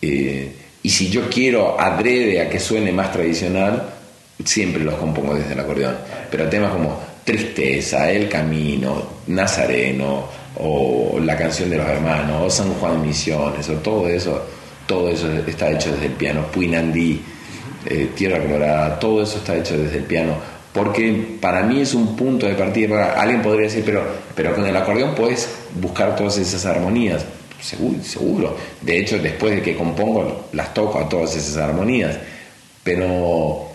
eh, 0.00 0.52
y 0.82 0.90
si 0.90 1.08
yo 1.08 1.28
quiero 1.30 1.80
adrede 1.80 2.42
a 2.42 2.50
que 2.50 2.60
suene 2.60 2.92
más 2.92 3.10
tradicional, 3.10 3.90
siempre 4.44 4.84
los 4.84 4.94
compongo 4.94 5.34
desde 5.34 5.54
el 5.54 5.60
acordeón. 5.60 5.96
Pero 6.30 6.48
temas 6.48 6.72
como 6.72 7.00
Tristeza, 7.24 8.10
El 8.10 8.28
Camino, 8.28 9.02
Nazareno, 9.28 10.28
o 10.56 11.18
La 11.20 11.36
canción 11.36 11.70
de 11.70 11.78
los 11.78 11.88
hermanos, 11.88 12.42
o 12.42 12.50
San 12.50 12.74
Juan 12.74 13.00
Misiones, 13.00 13.68
o 13.70 13.74
todo 13.74 14.08
eso, 14.08 14.44
todo 14.86 15.08
eso 15.08 15.26
está 15.46 15.70
hecho 15.70 15.90
desde 15.92 16.06
el 16.06 16.12
piano. 16.12 16.46
Puinandí, 16.52 17.22
eh, 17.86 18.10
Tierra 18.14 18.38
Colorada, 18.40 18.98
todo 18.98 19.22
eso 19.22 19.38
está 19.38 19.56
hecho 19.56 19.78
desde 19.78 19.98
el 19.98 20.04
piano. 20.04 20.34
Porque 20.72 21.38
para 21.40 21.62
mí 21.62 21.80
es 21.80 21.94
un 21.94 22.14
punto 22.14 22.46
de 22.46 22.54
partida. 22.54 23.14
Alguien 23.14 23.40
podría 23.40 23.68
decir, 23.68 23.84
pero, 23.86 24.04
pero 24.34 24.54
con 24.54 24.66
el 24.66 24.76
acordeón 24.76 25.14
puedes 25.14 25.48
buscar 25.80 26.16
todas 26.16 26.38
esas 26.38 26.64
armonías. 26.66 27.24
Seguro. 28.02 28.56
De 28.82 28.98
hecho, 28.98 29.18
después 29.18 29.54
de 29.56 29.62
que 29.62 29.74
compongo, 29.74 30.48
las 30.52 30.74
toco 30.74 30.98
a 30.98 31.08
todas 31.08 31.34
esas 31.36 31.56
armonías. 31.56 32.16
Pero. 32.82 33.68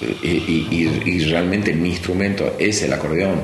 Y, 0.00 0.26
y- 0.26 1.02
y 1.04 1.24
realmente 1.26 1.72
mi 1.74 1.90
instrumento 1.90 2.56
es 2.58 2.82
el 2.82 2.92
acordeón. 2.92 3.40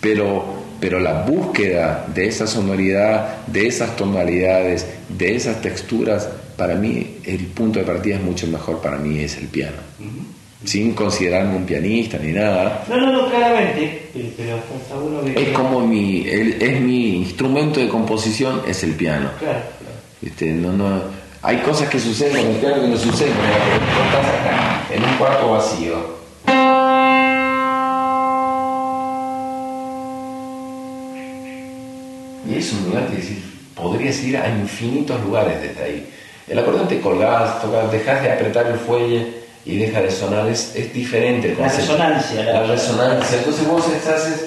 Pero, 0.00 0.44
pero 0.80 0.98
la 1.00 1.22
búsqueda 1.24 2.06
de 2.14 2.26
esa 2.28 2.46
sonoridad, 2.46 3.44
de 3.46 3.66
esas 3.66 3.94
tonalidades, 3.96 4.86
de 5.08 5.36
esas 5.36 5.60
texturas, 5.60 6.28
para 6.56 6.74
mí 6.76 7.18
el 7.24 7.38
punto 7.46 7.78
de 7.78 7.84
partida 7.84 8.16
es 8.16 8.22
mucho 8.22 8.46
mejor 8.46 8.80
para 8.80 8.96
mí 8.98 9.18
es 9.20 9.36
el 9.36 9.48
piano. 9.48 9.76
Sin 10.64 10.94
considerarme 10.94 11.56
un 11.56 11.64
pianista 11.66 12.18
ni 12.18 12.32
nada. 12.32 12.84
No, 12.88 12.96
no, 12.96 13.12
no, 13.12 13.28
claramente, 13.30 14.08
pero, 14.12 14.28
está 14.58 14.94
bueno 14.96 15.24
que... 15.24 15.42
Es 15.42 15.48
como 15.50 15.80
mi, 15.80 16.28
el- 16.28 16.62
es 16.62 16.80
mi 16.80 17.16
instrumento 17.16 17.80
de 17.80 17.88
composición, 17.88 18.62
es 18.66 18.82
el 18.84 18.92
piano. 18.94 19.30
Claro. 19.40 19.58
Este, 20.24 20.52
no, 20.52 20.72
no, 20.72 21.02
hay 21.42 21.56
cosas 21.58 21.88
que 21.88 21.98
suceden 21.98 22.36
con 22.44 22.54
el 22.54 22.60
piano 22.60 22.82
que 22.82 22.88
no 22.88 22.96
suceden 22.96 23.32
Estás 23.32 24.40
acá, 24.40 24.86
en 24.94 25.02
un 25.02 25.16
cuarto 25.16 25.50
vacío. 25.50 26.22
Y 32.48 32.54
es 32.56 32.72
un 32.72 32.84
lugar 32.88 33.06
que 33.08 33.16
decir, 33.16 33.42
podrías 33.74 34.22
ir 34.24 34.36
a 34.36 34.48
infinitos 34.48 35.20
lugares 35.22 35.60
desde 35.62 35.82
ahí. 35.82 36.08
El 36.48 36.58
acordeón 36.58 36.88
te 36.88 37.00
colgás, 37.00 37.62
tocas, 37.62 37.90
dejas 37.92 38.22
de 38.22 38.32
apretar 38.32 38.66
el 38.66 38.78
fuelle 38.78 39.41
y 39.64 39.76
deja 39.76 40.00
de 40.00 40.10
sonar, 40.10 40.48
es, 40.48 40.72
es 40.74 40.92
diferente 40.92 41.52
el 41.52 41.58
La 41.58 41.68
resonancia, 41.68 42.42
la- 42.44 42.52
La 42.52 42.66
resonancia. 42.66 43.38
Entonces 43.38 43.66
vos 43.68 43.84
estás, 43.94 44.26
es, 44.26 44.40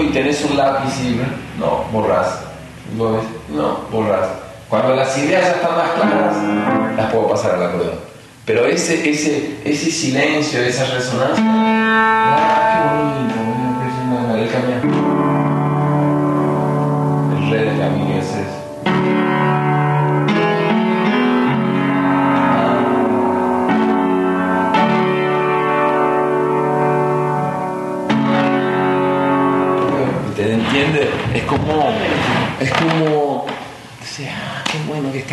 y 0.00 0.08
tenés 0.08 0.44
un 0.44 0.56
lápiz 0.56 0.92
y 1.00 1.20
no, 1.58 1.84
borrás. 1.92 2.40
¿Lo 2.96 3.12
ves? 3.12 3.24
No, 3.48 3.80
borrás. 3.90 4.28
Cuando 4.68 4.94
las 4.94 5.16
ideas 5.18 5.42
ya 5.42 5.52
están 5.52 5.76
más 5.76 5.90
claras, 5.90 6.96
las 6.96 7.12
puedo 7.12 7.28
pasar 7.28 7.54
al 7.54 7.64
acordeón. 7.64 7.98
Pero 8.44 8.66
ese, 8.66 9.08
ese, 9.08 9.58
ese 9.64 9.90
silencio, 9.90 10.60
esa 10.60 10.84
resonancia, 10.86 11.65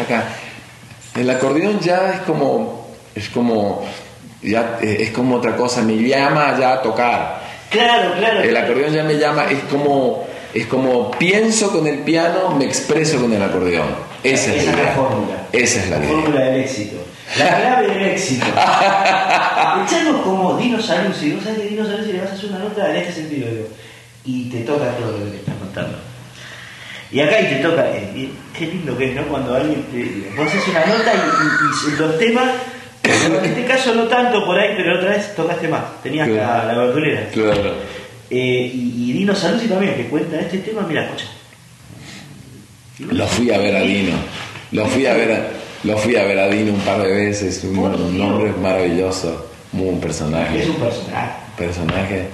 acá. 0.03 0.23
El 1.15 1.29
acordeón 1.29 1.79
ya 1.79 2.13
es 2.13 2.19
como. 2.21 2.87
Es 3.15 3.29
como. 3.29 3.85
Ya 4.41 4.79
eh, 4.81 4.97
es 4.99 5.11
como 5.11 5.35
otra 5.35 5.55
cosa, 5.55 5.81
me 5.81 5.95
llama 5.95 6.57
ya 6.59 6.73
a 6.73 6.81
tocar. 6.81 7.41
Claro, 7.69 8.13
claro. 8.17 8.41
El 8.41 8.55
acordeón 8.55 8.93
ya 8.93 9.03
me 9.03 9.17
llama, 9.17 9.45
es 9.49 9.63
como. 9.63 10.25
Es 10.53 10.67
como 10.67 11.09
pienso 11.11 11.71
con 11.71 11.87
el 11.87 11.99
piano, 11.99 12.51
me 12.55 12.65
expreso 12.65 13.19
con 13.19 13.33
el 13.33 13.41
acordeón. 13.41 13.87
Esa 14.23 14.53
es 14.53 14.65
la 14.65 14.71
es 14.71 14.77
la 14.77 14.91
fórmula. 14.93 15.47
Esa 15.51 15.79
es 15.79 15.89
la 15.89 15.97
La 15.97 16.07
fórmula 16.07 16.41
del 16.41 16.61
éxito. 16.61 16.97
La 17.37 17.57
clave 17.57 17.87
del 17.87 18.03
éxito. 18.11 18.45
Pensamos 19.75 20.21
como 20.21 20.57
Dino 20.57 20.79
Saluzzi. 20.79 21.31
Vos 21.31 21.43
sabés 21.43 21.59
que 21.59 21.69
Dino 21.69 21.85
Saluzzi 21.85 22.13
le 22.13 22.21
vas 22.21 22.31
a 22.31 22.33
hacer 22.33 22.49
una 22.49 22.59
nota 22.59 22.89
en 22.91 22.95
este 22.97 23.13
sentido. 23.13 23.49
digo, 23.49 23.67
y 24.25 24.49
te 24.49 24.61
toca 24.61 24.95
todo 24.97 25.17
lo 25.17 25.31
que 25.31 25.37
estás 25.37 25.55
contando. 25.55 25.97
Y 27.13 27.19
acá 27.21 27.39
y 27.41 27.45
te 27.45 27.55
toca. 27.57 27.85
eh, 27.95 28.29
qué 28.57 28.65
lindo 28.67 28.97
que 28.97 29.09
es, 29.09 29.15
¿no? 29.15 29.23
Cuando 29.27 29.55
alguien 29.55 29.83
te. 29.91 30.29
Vos 30.35 30.47
haces 30.47 30.67
una 30.67 30.85
nota 30.85 31.11
y, 31.13 31.89
y- 31.89 31.93
y 31.93 31.97
los 31.97 32.17
temas. 32.19 32.49
En 33.03 33.45
este 33.45 33.65
caso 33.65 33.93
no 33.93 34.03
tanto 34.03 34.45
por 34.45 34.57
ahí, 34.57 34.73
pero 34.77 34.97
otra 34.97 35.09
vez 35.11 35.35
tocaste 35.35 35.67
más. 35.67 36.01
Tenías 36.01 36.27
la, 36.29 36.33
Claro. 36.35 36.67
la 36.67 36.85
verdulera. 36.85 37.27
Claro. 37.33 37.73
Eh, 38.29 38.71
y, 38.73 39.09
y 39.09 39.13
Dino 39.13 39.35
Saluzzi 39.35 39.67
también, 39.67 39.93
que 39.95 40.05
cuenta 40.07 40.39
este 40.39 40.59
tema, 40.59 40.81
mira, 40.87 41.03
escucha. 41.03 41.25
Lo 43.11 43.27
fui 43.27 43.51
a 43.51 43.57
ver 43.57 43.75
a 43.75 43.81
Dino. 43.81 44.15
Lo 44.71 44.85
fui 44.87 45.05
a 45.05 45.13
ver 45.13 45.31
a, 45.31 45.47
lo 45.83 45.97
fui 45.97 46.15
a 46.15 46.23
ver 46.23 46.39
a 46.39 46.47
Dino 46.47 46.73
un 46.73 46.79
par 46.81 47.01
de 47.01 47.11
veces. 47.11 47.63
Un, 47.63 47.77
un 47.77 48.61
maravilloso. 48.61 49.49
Muy 49.73 49.89
un 49.89 49.99
personaje. 49.99 50.61
Es 50.63 50.69
un 50.69 50.75
personaje. 50.75 51.31
personaje. 51.57 52.27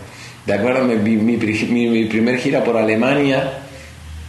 De 0.45 0.53
acuerdo, 0.53 0.83
mi, 0.85 0.95
mi, 0.95 1.15
mi- 1.37 1.87
mi 1.87 2.05
primer 2.05 2.37
gira 2.37 2.63
por 2.63 2.77
Alemania, 2.77 3.58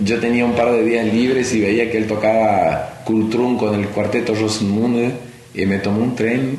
yo 0.02 0.18
tenía 0.18 0.44
un 0.44 0.52
par 0.54 0.72
de 0.72 0.82
días 0.84 1.06
libres 1.06 1.52
y 1.54 1.60
veía 1.60 1.90
que 1.90 1.98
él 1.98 2.06
tocaba 2.06 3.02
Kultrum 3.04 3.56
con 3.58 3.74
el 3.74 3.88
cuarteto 3.88 4.34
Rosenmunde 4.34 5.12
y 5.54 5.66
me 5.66 5.78
tomé 5.78 6.02
un 6.02 6.14
tren 6.14 6.58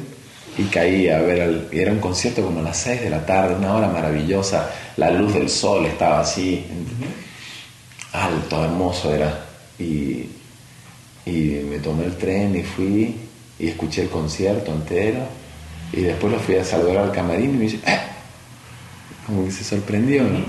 y 0.57 0.63
caí 0.63 1.07
a 1.09 1.19
ver, 1.19 1.41
al- 1.41 1.67
era 1.71 1.91
un 1.91 1.99
concierto 1.99 2.43
como 2.43 2.59
a 2.59 2.63
las 2.63 2.77
6 2.77 3.01
de 3.01 3.09
la 3.09 3.25
tarde, 3.25 3.55
una 3.55 3.73
hora 3.75 3.87
maravillosa, 3.87 4.69
la 4.97 5.09
luz 5.11 5.33
del 5.33 5.49
sol 5.49 5.85
estaba 5.85 6.19
así, 6.19 6.63
alto, 8.13 8.63
hermoso 8.63 9.13
era. 9.13 9.45
Y, 9.79 10.25
y 11.25 11.61
me 11.69 11.79
tomé 11.79 12.05
el 12.05 12.17
tren 12.17 12.55
y 12.55 12.63
fui 12.63 13.15
y 13.59 13.67
escuché 13.67 14.03
el 14.03 14.09
concierto 14.09 14.71
entero. 14.71 15.19
Y 15.93 16.01
después 16.01 16.31
lo 16.33 16.39
fui 16.39 16.55
a 16.55 16.63
saludar 16.65 16.97
al 16.97 17.11
camarín 17.11 17.51
y 17.51 17.57
me 17.57 17.63
dice, 17.63 17.79
"Eh", 17.85 17.99
como 19.25 19.45
que 19.45 19.51
se 19.51 19.63
sorprendió, 19.63 20.23
¿no? 20.23 20.39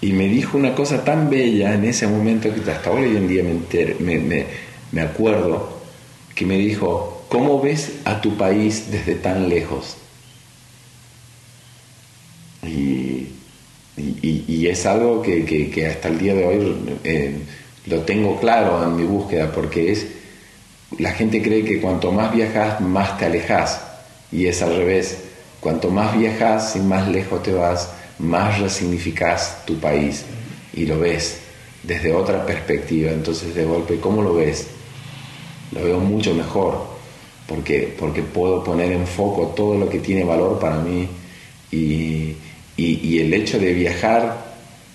Y 0.00 0.12
me 0.12 0.28
dijo 0.28 0.56
una 0.56 0.74
cosa 0.74 1.04
tan 1.04 1.28
bella 1.28 1.74
en 1.74 1.84
ese 1.84 2.06
momento 2.06 2.48
que 2.54 2.70
hasta 2.70 2.90
hoy 2.90 3.16
en 3.16 3.26
día 3.28 3.42
me, 3.42 3.54
me, 3.98 4.18
me- 4.20 4.46
me 4.92 5.00
acuerdo, 5.02 5.78
que 6.34 6.46
me 6.46 6.56
dijo, 6.56 7.24
¿cómo 7.28 7.60
ves 7.60 7.92
a 8.04 8.20
tu 8.20 8.36
país 8.36 8.90
desde 8.90 9.16
tan 9.16 9.48
lejos? 9.48 9.96
Y, 12.62 13.28
y- 13.96 14.16
y- 14.22 14.44
y 14.48 14.66
es 14.68 14.84
algo 14.86 15.22
que, 15.22 15.44
que- 15.44 15.70
que 15.70 15.86
hasta 15.86 16.08
el 16.08 16.18
día 16.18 16.34
de 16.34 16.44
hoy 16.46 16.76
eh, 17.04 17.34
lo 17.86 18.00
tengo 18.02 18.38
claro 18.40 18.82
en 18.84 18.96
mi 18.96 19.04
búsqueda, 19.04 19.52
porque 19.52 19.92
es, 19.92 20.06
la 20.98 21.12
gente 21.12 21.42
cree 21.42 21.64
que 21.64 21.80
cuanto 21.80 22.12
más 22.12 22.34
viajas, 22.34 22.80
más 22.80 23.18
te 23.18 23.26
alejas, 23.26 23.80
y 24.32 24.46
es 24.46 24.62
al 24.62 24.76
revés. 24.76 25.18
Cuanto 25.60 25.90
más 25.90 26.16
viajas 26.18 26.76
y 26.76 26.80
más 26.80 27.08
lejos 27.08 27.42
te 27.42 27.52
vas, 27.52 27.90
más 28.18 28.58
resignificas 28.60 29.64
tu 29.66 29.78
país 29.78 30.24
y 30.74 30.86
lo 30.86 30.98
ves 30.98 31.38
desde 31.82 32.12
otra 32.12 32.44
perspectiva. 32.44 33.10
Entonces, 33.12 33.54
de 33.54 33.64
golpe, 33.64 33.98
¿cómo 34.00 34.22
lo 34.22 34.34
ves? 34.34 34.66
Lo 35.72 35.84
veo 35.84 36.00
mucho 36.00 36.34
mejor, 36.34 36.82
porque, 37.46 37.94
porque 37.98 38.22
puedo 38.22 38.64
poner 38.64 38.92
en 38.92 39.06
foco 39.06 39.48
todo 39.48 39.76
lo 39.76 39.88
que 39.88 39.98
tiene 39.98 40.24
valor 40.24 40.58
para 40.58 40.78
mí 40.78 41.06
y, 41.70 42.34
y- 42.76 43.00
y 43.02 43.20
el 43.20 43.34
hecho 43.34 43.58
de 43.58 43.72
viajar 43.74 44.48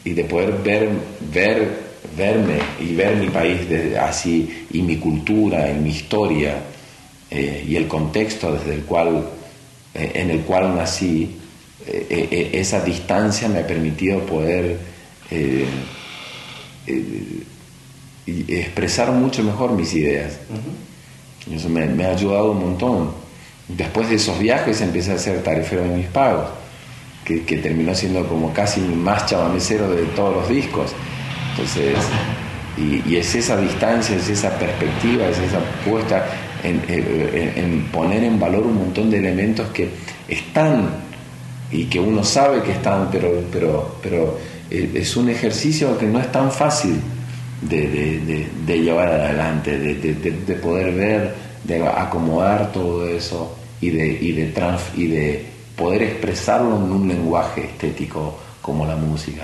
y 0.03 0.11
de 0.13 0.23
poder 0.25 0.53
ver, 0.63 0.89
ver, 1.31 1.83
verme 2.17 2.57
y 2.79 2.95
ver 2.95 3.15
mi 3.17 3.27
país 3.29 3.69
desde 3.69 3.97
así 3.97 4.67
y 4.71 4.81
mi 4.81 4.97
cultura 4.97 5.71
y 5.71 5.75
mi 5.75 5.91
historia 5.91 6.55
eh, 7.31 7.63
y 7.67 7.75
el 7.75 7.87
contexto 7.87 8.51
desde 8.53 8.73
el 8.75 8.81
cual 8.83 9.25
eh, 9.93 10.11
en 10.15 10.29
el 10.31 10.41
cual 10.41 10.75
nací 10.75 11.37
eh, 11.87 12.07
eh, 12.09 12.27
eh, 12.31 12.49
esa 12.53 12.81
distancia 12.81 13.47
me 13.49 13.59
ha 13.59 13.67
permitido 13.67 14.19
poder 14.25 14.77
eh, 15.31 15.65
expresar 18.47 19.11
mucho 19.11 19.43
mejor 19.43 19.71
mis 19.73 19.93
ideas. 19.93 20.39
Eso 21.53 21.69
me, 21.69 21.85
me 21.87 22.05
ha 22.05 22.11
ayudado 22.11 22.51
un 22.51 22.59
montón. 22.59 23.11
Después 23.67 24.09
de 24.09 24.15
esos 24.15 24.39
viajes 24.39 24.81
empecé 24.81 25.11
a 25.11 25.15
hacer 25.15 25.41
tarifero 25.43 25.83
de 25.83 25.89
mis 25.89 26.07
pagos 26.07 26.47
que, 27.25 27.43
que 27.43 27.57
terminó 27.57 27.93
siendo 27.95 28.27
como 28.27 28.53
casi 28.53 28.81
más 28.81 29.25
chamamecero 29.25 29.89
de 29.89 30.03
todos 30.15 30.35
los 30.35 30.49
discos. 30.49 30.91
Entonces, 31.51 31.95
y, 32.77 33.01
y 33.09 33.17
es 33.17 33.35
esa 33.35 33.57
distancia, 33.57 34.15
es 34.15 34.29
esa 34.29 34.57
perspectiva, 34.57 35.27
es 35.27 35.37
esa 35.37 35.59
puesta 35.85 36.25
en, 36.63 36.81
en- 36.87 37.53
en 37.57 37.83
poner 37.91 38.23
en 38.23 38.39
valor 38.39 38.65
un 38.65 38.75
montón 38.75 39.09
de 39.11 39.19
elementos 39.19 39.67
que 39.69 39.89
están 40.27 40.89
y 41.73 41.85
que 41.85 41.99
uno 41.99 42.23
sabe 42.23 42.61
que 42.63 42.71
están, 42.71 43.09
pero, 43.11 43.29
pero, 43.51 43.95
pero 44.01 44.37
es 44.69 45.15
un 45.17 45.29
ejercicio 45.29 45.97
que 45.97 46.05
no 46.05 46.19
es 46.19 46.31
tan 46.31 46.51
fácil 46.51 46.95
de, 47.61 47.87
de- 47.87 48.19
de- 48.19 48.47
de 48.65 48.81
llevar 48.81 49.07
adelante, 49.09 49.77
de, 49.79 49.95
de- 49.95 50.13
de- 50.15 50.31
de 50.45 50.53
poder 50.55 50.93
ver, 50.93 51.33
de 51.63 51.85
acomodar 51.87 52.71
todo 52.71 53.07
eso 53.07 53.55
y 53.81 53.89
de, 53.89 54.07
y, 54.07 54.31
de 54.33 54.45
trans- 54.47 54.91
y 54.95 55.07
de 55.07 55.45
poder 55.75 56.03
expresarlo 56.03 56.75
en 56.77 56.83
un 56.91 57.07
lenguaje 57.07 57.61
estético 57.65 58.37
como 58.61 58.85
la 58.85 58.95
música. 58.95 59.43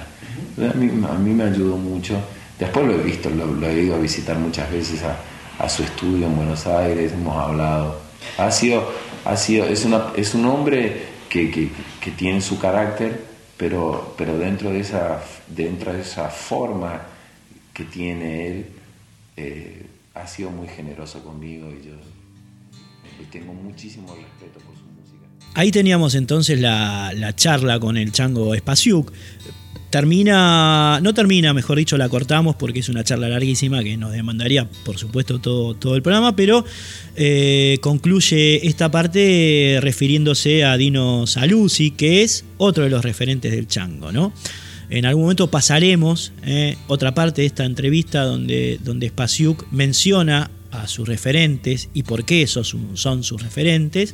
A 0.57 0.73
mí, 0.75 0.89
a 1.09 1.13
mí 1.17 1.33
me 1.33 1.43
ayudó 1.45 1.77
mucho. 1.77 2.15
Después 2.59 2.85
lo 2.85 2.93
he 2.93 2.97
visto, 3.03 3.29
lo, 3.29 3.45
lo 3.47 3.67
he 3.67 3.81
ido 3.83 3.95
a 3.95 3.99
visitar 3.99 4.37
muchas 4.37 4.69
veces 4.71 5.01
a, 5.03 5.63
a 5.63 5.69
su 5.69 5.83
estudio 5.83 6.27
en 6.27 6.35
Buenos 6.35 6.67
Aires, 6.67 7.13
hemos 7.13 7.35
hablado. 7.37 7.99
Ha 8.37 8.51
sido, 8.51 8.83
ha 9.25 9.35
sido, 9.37 9.65
es, 9.65 9.85
una, 9.85 10.07
es 10.15 10.33
un 10.35 10.45
hombre 10.45 11.03
que, 11.29 11.49
que, 11.49 11.69
que 12.01 12.11
tiene 12.11 12.41
su 12.41 12.59
carácter, 12.59 13.23
pero, 13.57 14.15
pero 14.17 14.37
dentro, 14.37 14.71
de 14.71 14.79
esa, 14.79 15.21
dentro 15.47 15.93
de 15.93 16.01
esa 16.01 16.29
forma 16.29 17.01
que 17.73 17.83
tiene 17.83 18.47
él, 18.47 18.65
eh, 19.37 19.85
ha 20.15 20.27
sido 20.27 20.49
muy 20.49 20.67
generoso 20.67 21.23
conmigo 21.23 21.69
y 21.69 21.87
yo 21.87 21.93
eh, 21.93 23.25
tengo 23.31 23.53
muchísimo 23.53 24.15
respeto 24.15 24.59
por 24.59 24.75
su 24.75 24.83
música. 24.83 25.25
Ahí 25.53 25.71
teníamos 25.71 26.15
entonces 26.15 26.59
la, 26.59 27.11
la 27.13 27.35
charla 27.35 27.79
con 27.79 27.97
el 27.97 28.11
chango 28.11 28.55
Spasiuk. 28.55 29.11
Termina, 29.89 30.99
no 31.01 31.13
termina, 31.15 31.53
mejor 31.53 31.77
dicho, 31.77 31.97
la 31.97 32.09
cortamos 32.09 32.55
porque 32.55 32.79
es 32.79 32.89
una 32.89 33.03
charla 33.03 33.27
larguísima 33.27 33.83
que 33.83 33.97
nos 33.97 34.11
demandaría, 34.11 34.67
por 34.85 34.97
supuesto, 34.97 35.39
todo, 35.39 35.73
todo 35.73 35.95
el 35.95 36.03
programa, 36.03 36.35
pero 36.35 36.63
eh, 37.15 37.79
concluye 37.81 38.67
esta 38.67 38.91
parte 38.91 39.79
refiriéndose 39.81 40.63
a 40.63 40.77
Dino 40.77 41.25
Saluzzi, 41.25 41.91
que 41.91 42.21
es 42.21 42.45
otro 42.57 42.83
de 42.83 42.91
los 42.91 43.03
referentes 43.03 43.51
del 43.51 43.67
chango, 43.67 44.11
¿no? 44.11 44.31
En 44.91 45.05
algún 45.05 45.23
momento 45.23 45.49
pasaremos 45.51 46.33
eh, 46.45 46.75
otra 46.87 47.13
parte 47.13 47.41
de 47.41 47.47
esta 47.47 47.65
entrevista 47.65 48.23
donde, 48.23 48.79
donde 48.83 49.09
Spasiuk 49.09 49.65
menciona 49.71 50.49
a 50.71 50.87
sus 50.87 51.07
referentes 51.07 51.89
y 51.95 52.03
por 52.03 52.25
qué 52.25 52.43
esos 52.43 52.75
son- 52.93 53.23
sus 53.23 53.41
referentes. 53.41 54.13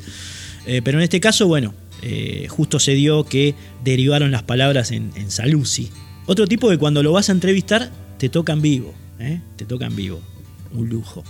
Eh, 0.68 0.82
pero 0.84 0.98
en 0.98 1.04
este 1.04 1.20
caso, 1.20 1.48
bueno, 1.48 1.74
eh, 2.02 2.48
justo 2.50 2.80
se 2.80 2.93
dio 2.93 3.24
que 3.24 3.56
derivaron 3.84 4.32
las 4.32 4.43
palabras 4.43 4.91
en, 4.91 5.12
en. 5.16 5.30
Otro 6.28 6.48
tipo 6.48 6.70
que 6.70 6.78
cuando 6.78 7.04
lo 7.04 7.12
vas 7.12 7.30
a 7.30 7.32
entrevistar 7.32 7.91
te 8.18 8.30
toca 8.30 8.54
en 8.54 8.62
vivo. 8.62 8.93
¿eh? 9.20 9.41
Te 9.56 9.66
toca 9.66 9.86
en 9.86 9.96
vivo. 9.96 10.22
Un 10.74 10.89
lujo. 10.89 11.24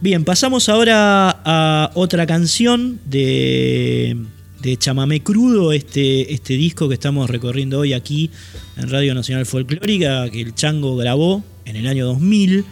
Bien, 0.00 0.24
pasamos 0.24 0.68
ahora 0.68 1.40
a 1.44 1.90
otra 1.94 2.26
canción 2.26 3.00
de, 3.04 4.16
de 4.60 5.20
Crudo, 5.22 5.72
este, 5.72 6.32
este 6.32 6.54
disco 6.54 6.88
que 6.88 6.94
estamos 6.94 7.30
recorriendo 7.30 7.78
hoy 7.80 7.92
aquí 7.92 8.30
en 8.76 8.90
Radio 8.90 9.14
Nacional 9.14 9.46
Folclórica, 9.46 10.28
que 10.30 10.40
el 10.40 10.54
Chango 10.54 10.96
grabó 10.96 11.44
en 11.64 11.76
el 11.76 11.86
año 11.86 12.06
2000. 12.06 12.64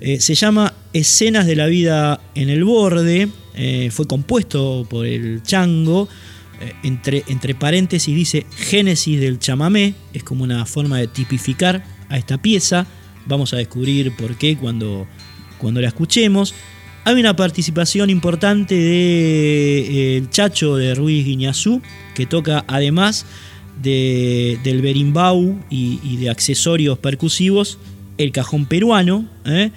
Eh, 0.00 0.20
se 0.20 0.34
llama 0.34 0.74
Escenas 0.92 1.46
de 1.46 1.56
la 1.56 1.66
vida 1.66 2.20
en 2.34 2.48
el 2.48 2.64
borde. 2.64 3.28
fue 3.90 4.06
compuesto 4.06 4.86
por 4.88 5.06
el 5.06 5.42
Chango. 5.42 6.08
Eh, 6.64 6.72
entre, 6.82 7.24
entre 7.28 7.54
paréntesis 7.54 8.14
dice 8.14 8.46
Génesis 8.56 9.20
del 9.20 9.38
chamamé. 9.38 9.94
Es 10.12 10.22
como 10.24 10.44
una 10.44 10.64
forma 10.66 10.98
de 10.98 11.06
tipificar 11.08 11.84
a 12.08 12.16
esta 12.18 12.38
pieza. 12.38 12.86
Vamos 13.26 13.52
a 13.54 13.56
descubrir 13.56 14.14
por 14.16 14.36
qué 14.36 14.56
cuando, 14.56 15.06
cuando 15.58 15.80
la 15.80 15.88
escuchemos. 15.88 16.54
Hay 17.04 17.20
una 17.20 17.36
participación 17.36 18.08
importante 18.10 18.74
de 18.74 20.16
eh, 20.18 20.22
Chacho 20.30 20.76
de 20.76 20.94
Ruiz 20.94 21.24
Guiñazú, 21.24 21.82
que 22.14 22.24
toca 22.26 22.64
además 22.66 23.26
de- 23.82 24.58
del 24.64 24.80
berimbau 24.80 25.58
y, 25.68 26.00
y 26.02 26.16
de 26.16 26.30
accesorios 26.30 26.98
percusivos, 26.98 27.78
el 28.16 28.32
cajón 28.32 28.66
peruano, 28.66 29.28
¿eh? 29.44 29.70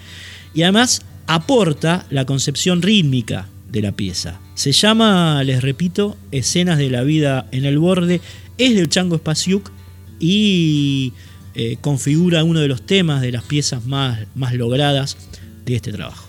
y 0.54 0.62
además 0.62 1.02
aporta 1.26 2.06
la 2.10 2.26
concepción 2.26 2.82
rítmica 2.82 3.50
de 3.70 3.82
la 3.82 3.92
pieza. 3.92 4.40
Se 4.56 4.72
llama, 4.72 5.44
les 5.44 5.62
repito, 5.62 6.18
Escenas 6.32 6.78
de 6.78 6.90
la 6.90 7.04
vida 7.04 7.48
en 7.52 7.66
el 7.66 7.80
borde, 7.80 8.22
es 8.58 8.76
del 8.76 8.90
Chango 8.90 9.18
Spasiuk 9.18 9.72
y 10.20 11.14
eh, 11.56 11.78
configura 11.82 12.44
uno 12.44 12.60
de 12.60 12.68
los 12.68 12.86
temas 12.86 13.22
de 13.22 13.32
las 13.32 13.44
piezas 13.44 13.86
más, 13.86 14.20
más 14.36 14.54
logradas 14.54 15.18
de 15.66 15.76
este 15.76 15.92
trabajo. 15.92 16.26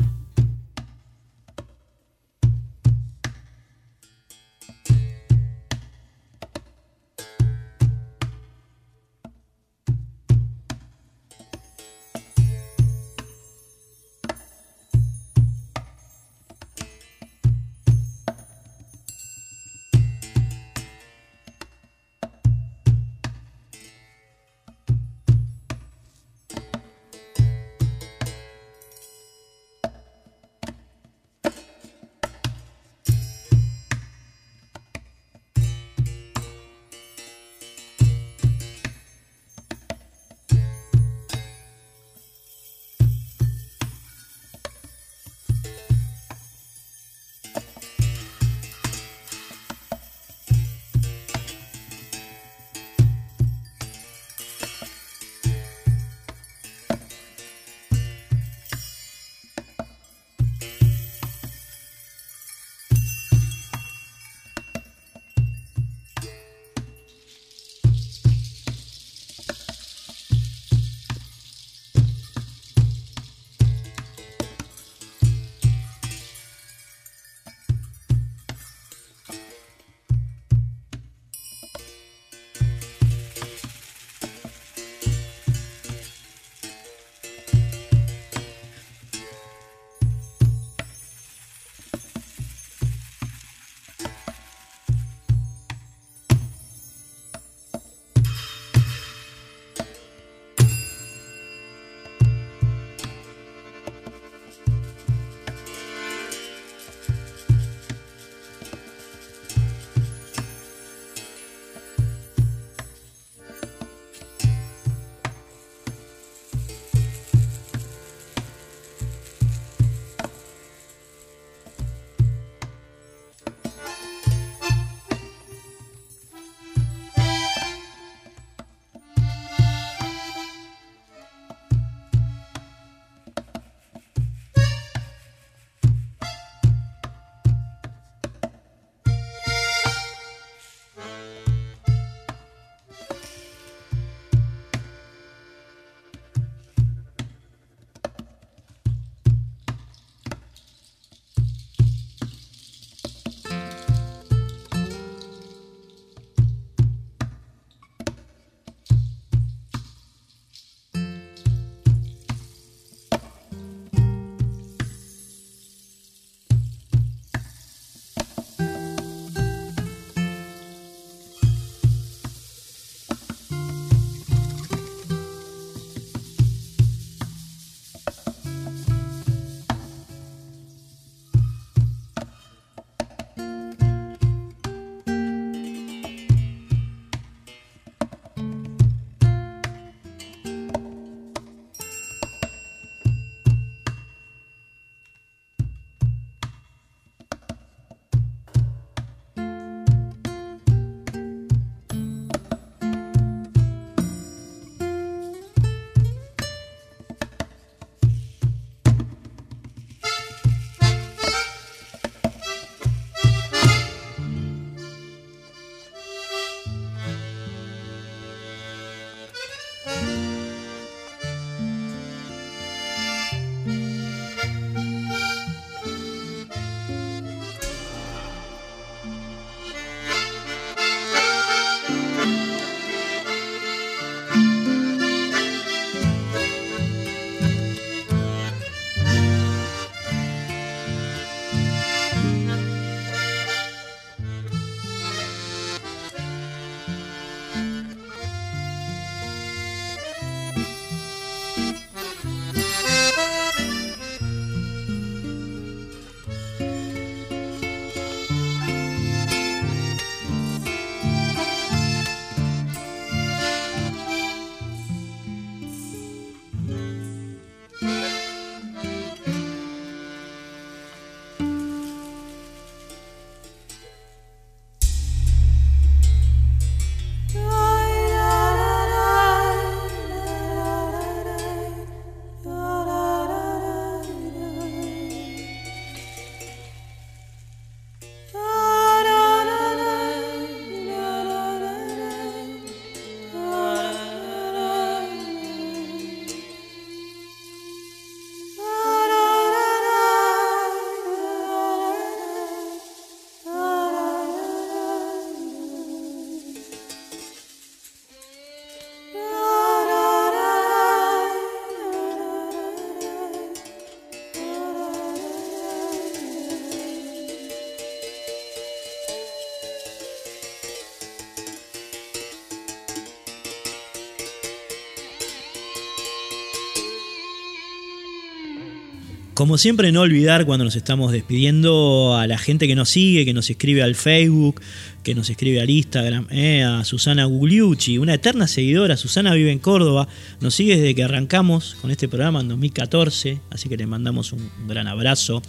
Como 329.39 329.57
siempre, 329.57 329.93
no 329.93 330.01
olvidar 330.01 330.47
cuando 330.47 330.65
nos 330.65 330.75
estamos 330.75 331.13
despidiendo 331.13 332.17
a 332.17 332.27
la 332.27 332.39
gente 332.39 332.67
que 332.67 332.75
nos 332.75 332.89
sigue, 332.89 333.25
que 333.25 333.33
nos 333.33 333.49
escribe 333.49 333.85
al 333.85 333.95
Facebook, 333.95 334.61
que 335.05 335.15
nos 335.15 335.31
escribe 335.31 335.61
al 335.61 335.71
Instagram, 335.71 336.27
eh, 336.33 336.65
a 336.65 336.85
Susana 336.85 337.25
Gugliucci, 337.25 337.99
una 337.99 338.15
eterna 338.15 338.49
seguidora. 338.49 338.97
Susana 338.97 339.33
vive 339.35 339.53
en 339.53 339.61
Córdoba, 339.61 340.09
nos 340.41 340.57
sigue 340.57 340.77
desde 340.77 340.93
que 340.93 341.05
arrancamos 341.05 341.77
con 341.81 341.93
este 341.93 342.09
programa 342.09 342.41
en 342.41 342.49
2014, 342.49 343.41
así 343.51 343.69
que 343.69 343.77
le 343.77 343.87
mandamos 343.87 344.33
un, 344.33 344.51
gran 344.67 344.89
abrazo. 344.89 345.41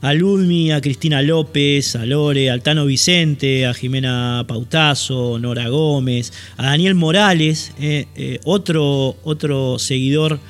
A 0.00 0.14
Ludmi, 0.14 0.72
a 0.72 0.80
Cristina 0.80 1.22
López, 1.22 1.94
a 1.94 2.04
Lore, 2.04 2.50
a 2.50 2.54
Altano 2.54 2.86
Vicente, 2.86 3.66
a 3.66 3.72
Jimena 3.72 4.44
Pautazo, 4.48 5.38
Nora 5.38 5.68
Gómez, 5.68 6.32
a 6.56 6.64
Daniel 6.64 6.96
Morales, 6.96 7.72
eh, 7.78 8.06
eh, 8.16 8.40
otro, 8.42 9.16
otro 9.22 9.78
seguidor 9.78 10.40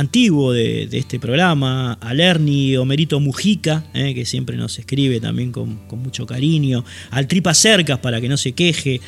antiguo 0.00 0.52
de, 0.52 0.88
este 0.92 1.20
programa, 1.20 1.92
a 1.92 2.14
Lerny 2.14 2.76
Omerito 2.76 3.20
Mujica, 3.20 3.84
eh, 3.94 4.14
que 4.14 4.24
siempre 4.24 4.56
nos 4.56 4.78
escribe 4.78 5.20
también 5.20 5.52
con, 5.52 5.80
mucho 5.92 6.26
cariño, 6.26 6.84
al 7.10 7.28
Tripa 7.28 7.54
Cercas 7.54 7.98
para 7.98 8.20
que 8.20 8.28
no 8.28 8.36
se 8.36 8.52
queje, 8.52 9.00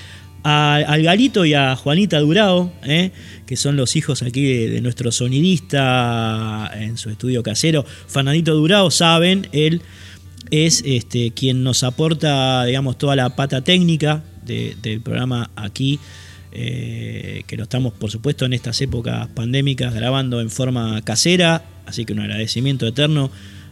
al 0.44 1.02
Galito 1.02 1.44
y 1.44 1.54
a 1.54 1.76
Juanita 1.76 2.18
Durao, 2.18 2.72
eh, 2.84 3.12
que 3.46 3.56
son 3.56 3.76
los 3.76 3.94
hijos 3.96 4.22
aquí 4.22 4.42
de, 4.42 4.80
nuestro 4.80 5.12
sonidista 5.12 6.70
en 6.74 6.96
su 6.96 7.10
estudio 7.10 7.42
casero, 7.42 7.84
Fernandito 8.06 8.54
Durao, 8.54 8.90
saben, 8.90 9.48
él 9.52 9.82
es 10.50 10.82
este, 10.84 11.30
quien 11.30 11.62
nos 11.62 11.82
aporta, 11.84 12.64
digamos, 12.64 12.98
toda 12.98 13.16
la 13.16 13.34
pata 13.36 13.62
técnica 13.62 14.22
del 14.44 15.00
programa 15.00 15.50
aquí 15.54 16.00
eh, 16.52 17.44
que 17.46 17.56
lo 17.56 17.64
estamos 17.64 17.92
por 17.92 18.10
supuesto 18.10 18.44
en 18.44 18.52
estas 18.52 18.80
épocas 18.80 19.28
pandémicas 19.28 19.94
grabando 19.94 20.40
en 20.40 20.50
forma 20.50 21.00
casera, 21.02 21.64
así 21.86 22.04
que 22.04 22.12
un 22.12 22.20
agradecimiento 22.20 22.86
eterno 22.86 23.30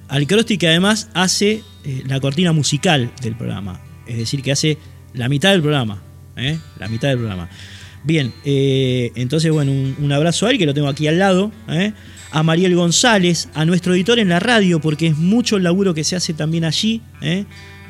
al 0.09 0.27
Crosti 0.27 0.59
que 0.59 0.69
además 0.69 1.09
hace 1.15 1.63
eh, 1.85 2.03
la 2.07 2.21
cortina 2.21 2.53
musical 2.53 3.13
del 3.23 3.37
programa, 3.37 3.81
es 4.07 4.19
decir, 4.19 4.43
que 4.43 4.53
hace 4.53 4.79
la 5.15 5.29
mitad 5.29 5.53
del 5.53 5.63
programa, 5.63 6.03
¿eh? 6.37 6.59
la 6.79 6.89
mitad 6.89 7.09
del 7.09 7.19
programa. 7.19 7.49
Bien, 8.03 8.33
entonces 8.45 9.53
bueno, 9.53 9.73
un, 9.73 10.11
abrazo 10.11 10.47
a 10.47 10.51
él 10.51 10.57
que 10.57 10.65
lo 10.65 10.73
tengo 10.73 10.89
aquí 10.89 11.07
al 11.07 11.19
lado, 11.19 11.53
a 12.31 12.43
Mariel 12.43 12.75
González, 12.75 13.51
a 13.53 13.67
nuestro 13.67 13.95
editor 13.95 14.19
en 14.19 14.31
la 14.31 14.41
radio, 14.41 14.81
porque 14.81 15.09
es 15.09 15.19
mucho 15.19 15.59
el 15.59 15.65
laburo 15.65 15.93
que 15.93 16.03
se 16.03 16.17
hace 16.17 16.33
también 16.33 16.65
allí, 16.65 17.03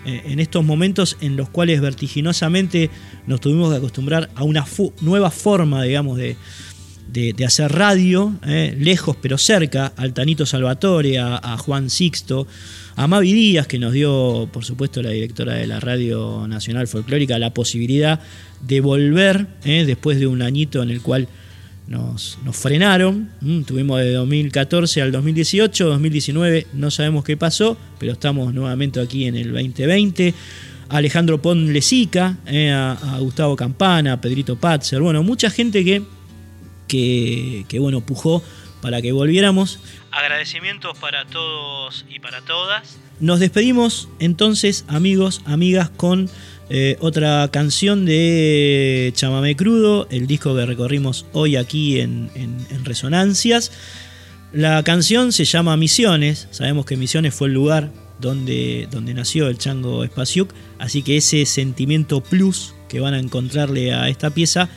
en 0.04 0.40
estos 0.40 0.64
momentos 0.64 1.16
en 1.20 1.36
los 1.36 1.48
cuales 1.48 1.80
vertiginosamente 1.80 2.90
nos 3.26 3.40
tuvimos 3.40 3.70
que 3.70 3.76
acostumbrar 3.76 4.30
a 4.34 4.44
una 4.44 4.64
nueva 5.00 5.30
forma, 5.30 5.82
digamos, 5.82 6.18
de, 6.18 6.36
hacer 7.44 7.72
radio, 7.72 8.34
eh, 8.46 8.74
lejos 8.78 9.16
pero 9.20 9.36
cerca, 9.36 9.92
al 9.96 10.14
Tanito 10.14 10.46
Salvatore, 10.46 11.18
a, 11.18 11.56
Juan 11.58 11.90
Sixto, 11.90 12.46
a 12.96 13.06
Mavi 13.06 13.32
Díaz, 13.32 13.66
que 13.66 13.78
nos 13.78 13.92
dio, 13.92 14.48
por 14.52 14.64
supuesto, 14.64 15.02
la 15.02 15.10
directora 15.10 15.54
de 15.54 15.66
la 15.66 15.80
Radio 15.80 16.46
Nacional 16.48 16.86
Folclórica, 16.86 17.38
la 17.38 17.52
posibilidad 17.52 18.20
de 18.60 18.80
volver 18.80 19.48
eh, 19.64 19.84
después 19.86 20.18
de 20.20 20.26
un 20.26 20.42
añito 20.42 20.82
en 20.82 20.90
el 20.90 21.02
cual 21.02 21.28
nos, 21.90 22.38
frenaron. 22.52 23.30
Mm, 23.40 23.62
tuvimos 23.62 23.98
de 23.98 24.12
2014 24.12 25.02
al 25.02 25.10
2018, 25.10 25.88
2019 25.88 26.68
no 26.72 26.90
sabemos 26.90 27.24
qué 27.24 27.36
pasó, 27.36 27.76
pero 27.98 28.12
estamos 28.12 28.54
nuevamente 28.54 29.00
aquí 29.00 29.26
en 29.26 29.34
el 29.34 29.52
2020. 29.52 30.32
Alejandro 30.88 31.42
Ponlesica, 31.42 32.36
eh, 32.46 32.70
a, 32.70 32.96
Gustavo 33.18 33.56
Campana, 33.56 34.14
a 34.14 34.20
Pedrito 34.20 34.56
Patzer, 34.56 35.00
bueno, 35.00 35.24
mucha 35.24 35.50
gente 35.50 35.84
que, 35.84 36.02
que, 36.86 37.64
que 37.68 37.78
bueno, 37.80 38.00
pujó 38.00 38.42
para 38.80 39.02
que 39.02 39.10
volviéramos. 39.10 39.80
Agradecimientos 40.12 40.96
para 40.98 41.24
todos 41.26 42.04
y 42.08 42.20
para 42.20 42.40
todas. 42.42 42.98
Nos 43.18 43.40
despedimos 43.40 44.08
entonces, 44.20 44.84
amigos, 44.86 45.42
amigas, 45.44 45.90
con 45.90 46.30
eh, 46.72 46.96
otra 47.00 47.48
canción 47.50 48.04
de 48.04 49.12
Chamamé 49.16 49.56
Crudo, 49.56 50.06
el 50.08 50.28
disco 50.28 50.54
que 50.54 50.64
recorrimos 50.64 51.26
hoy 51.32 51.56
aquí 51.56 51.98
en, 51.98 52.30
Resonancias. 52.84 53.72
La 54.52 54.80
canción 54.84 55.32
se 55.32 55.44
llama 55.44 55.76
Misiones, 55.76 56.46
sabemos 56.52 56.86
que 56.86 56.96
Misiones 56.96 57.34
fue 57.34 57.48
el 57.48 57.54
lugar 57.54 57.90
donde, 58.20 58.86
donde 58.88 59.14
nació 59.14 59.48
el 59.48 59.58
chango 59.58 60.06
Spasiuk, 60.06 60.54
así 60.78 61.02
que 61.02 61.16
ese 61.16 61.44
sentimiento 61.44 62.20
plus 62.20 62.72
que 62.88 63.00
van 63.00 63.14
a 63.14 63.18
encontrarle 63.18 63.92
a 63.92 64.08
esta 64.08 64.30
pieza 64.30 64.68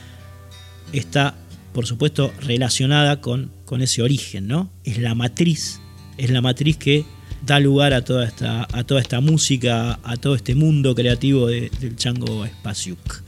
está, 0.92 1.36
por 1.72 1.86
supuesto, 1.86 2.32
relacionada 2.40 3.20
con, 3.20 3.52
con 3.64 3.82
ese 3.82 4.02
origen, 4.02 4.48
¿no? 4.48 4.68
Es 4.82 4.98
la 4.98 5.14
matriz, 5.14 5.80
es 6.18 6.30
la 6.30 6.40
matriz 6.40 6.76
que 6.76 7.04
da 7.44 7.60
lugar 7.60 7.92
a 7.92 8.02
toda 8.02 8.26
esta, 8.26 8.66
a 8.72 8.84
toda 8.84 9.00
esta 9.00 9.20
música, 9.20 9.98
a 10.02 10.16
todo 10.16 10.34
este 10.34 10.54
mundo 10.54 10.94
creativo 10.94 11.46
del 11.48 11.96
Chango 11.96 12.46
Spasiuk. 12.46 13.22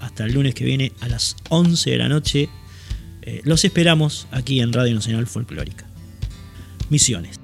Hasta 0.00 0.24
el 0.24 0.34
lunes 0.34 0.54
que 0.54 0.64
viene 0.64 0.92
a 1.00 1.08
las 1.08 1.36
11 1.48 1.90
de 1.90 1.98
la 1.98 2.08
noche. 2.08 2.48
Eh, 3.22 3.40
los 3.44 3.64
esperamos 3.64 4.26
aquí 4.30 4.60
en 4.60 4.72
Radio 4.72 4.94
Nacional 4.94 5.26
Folclórica. 5.26 5.86
Misiones. 6.90 7.37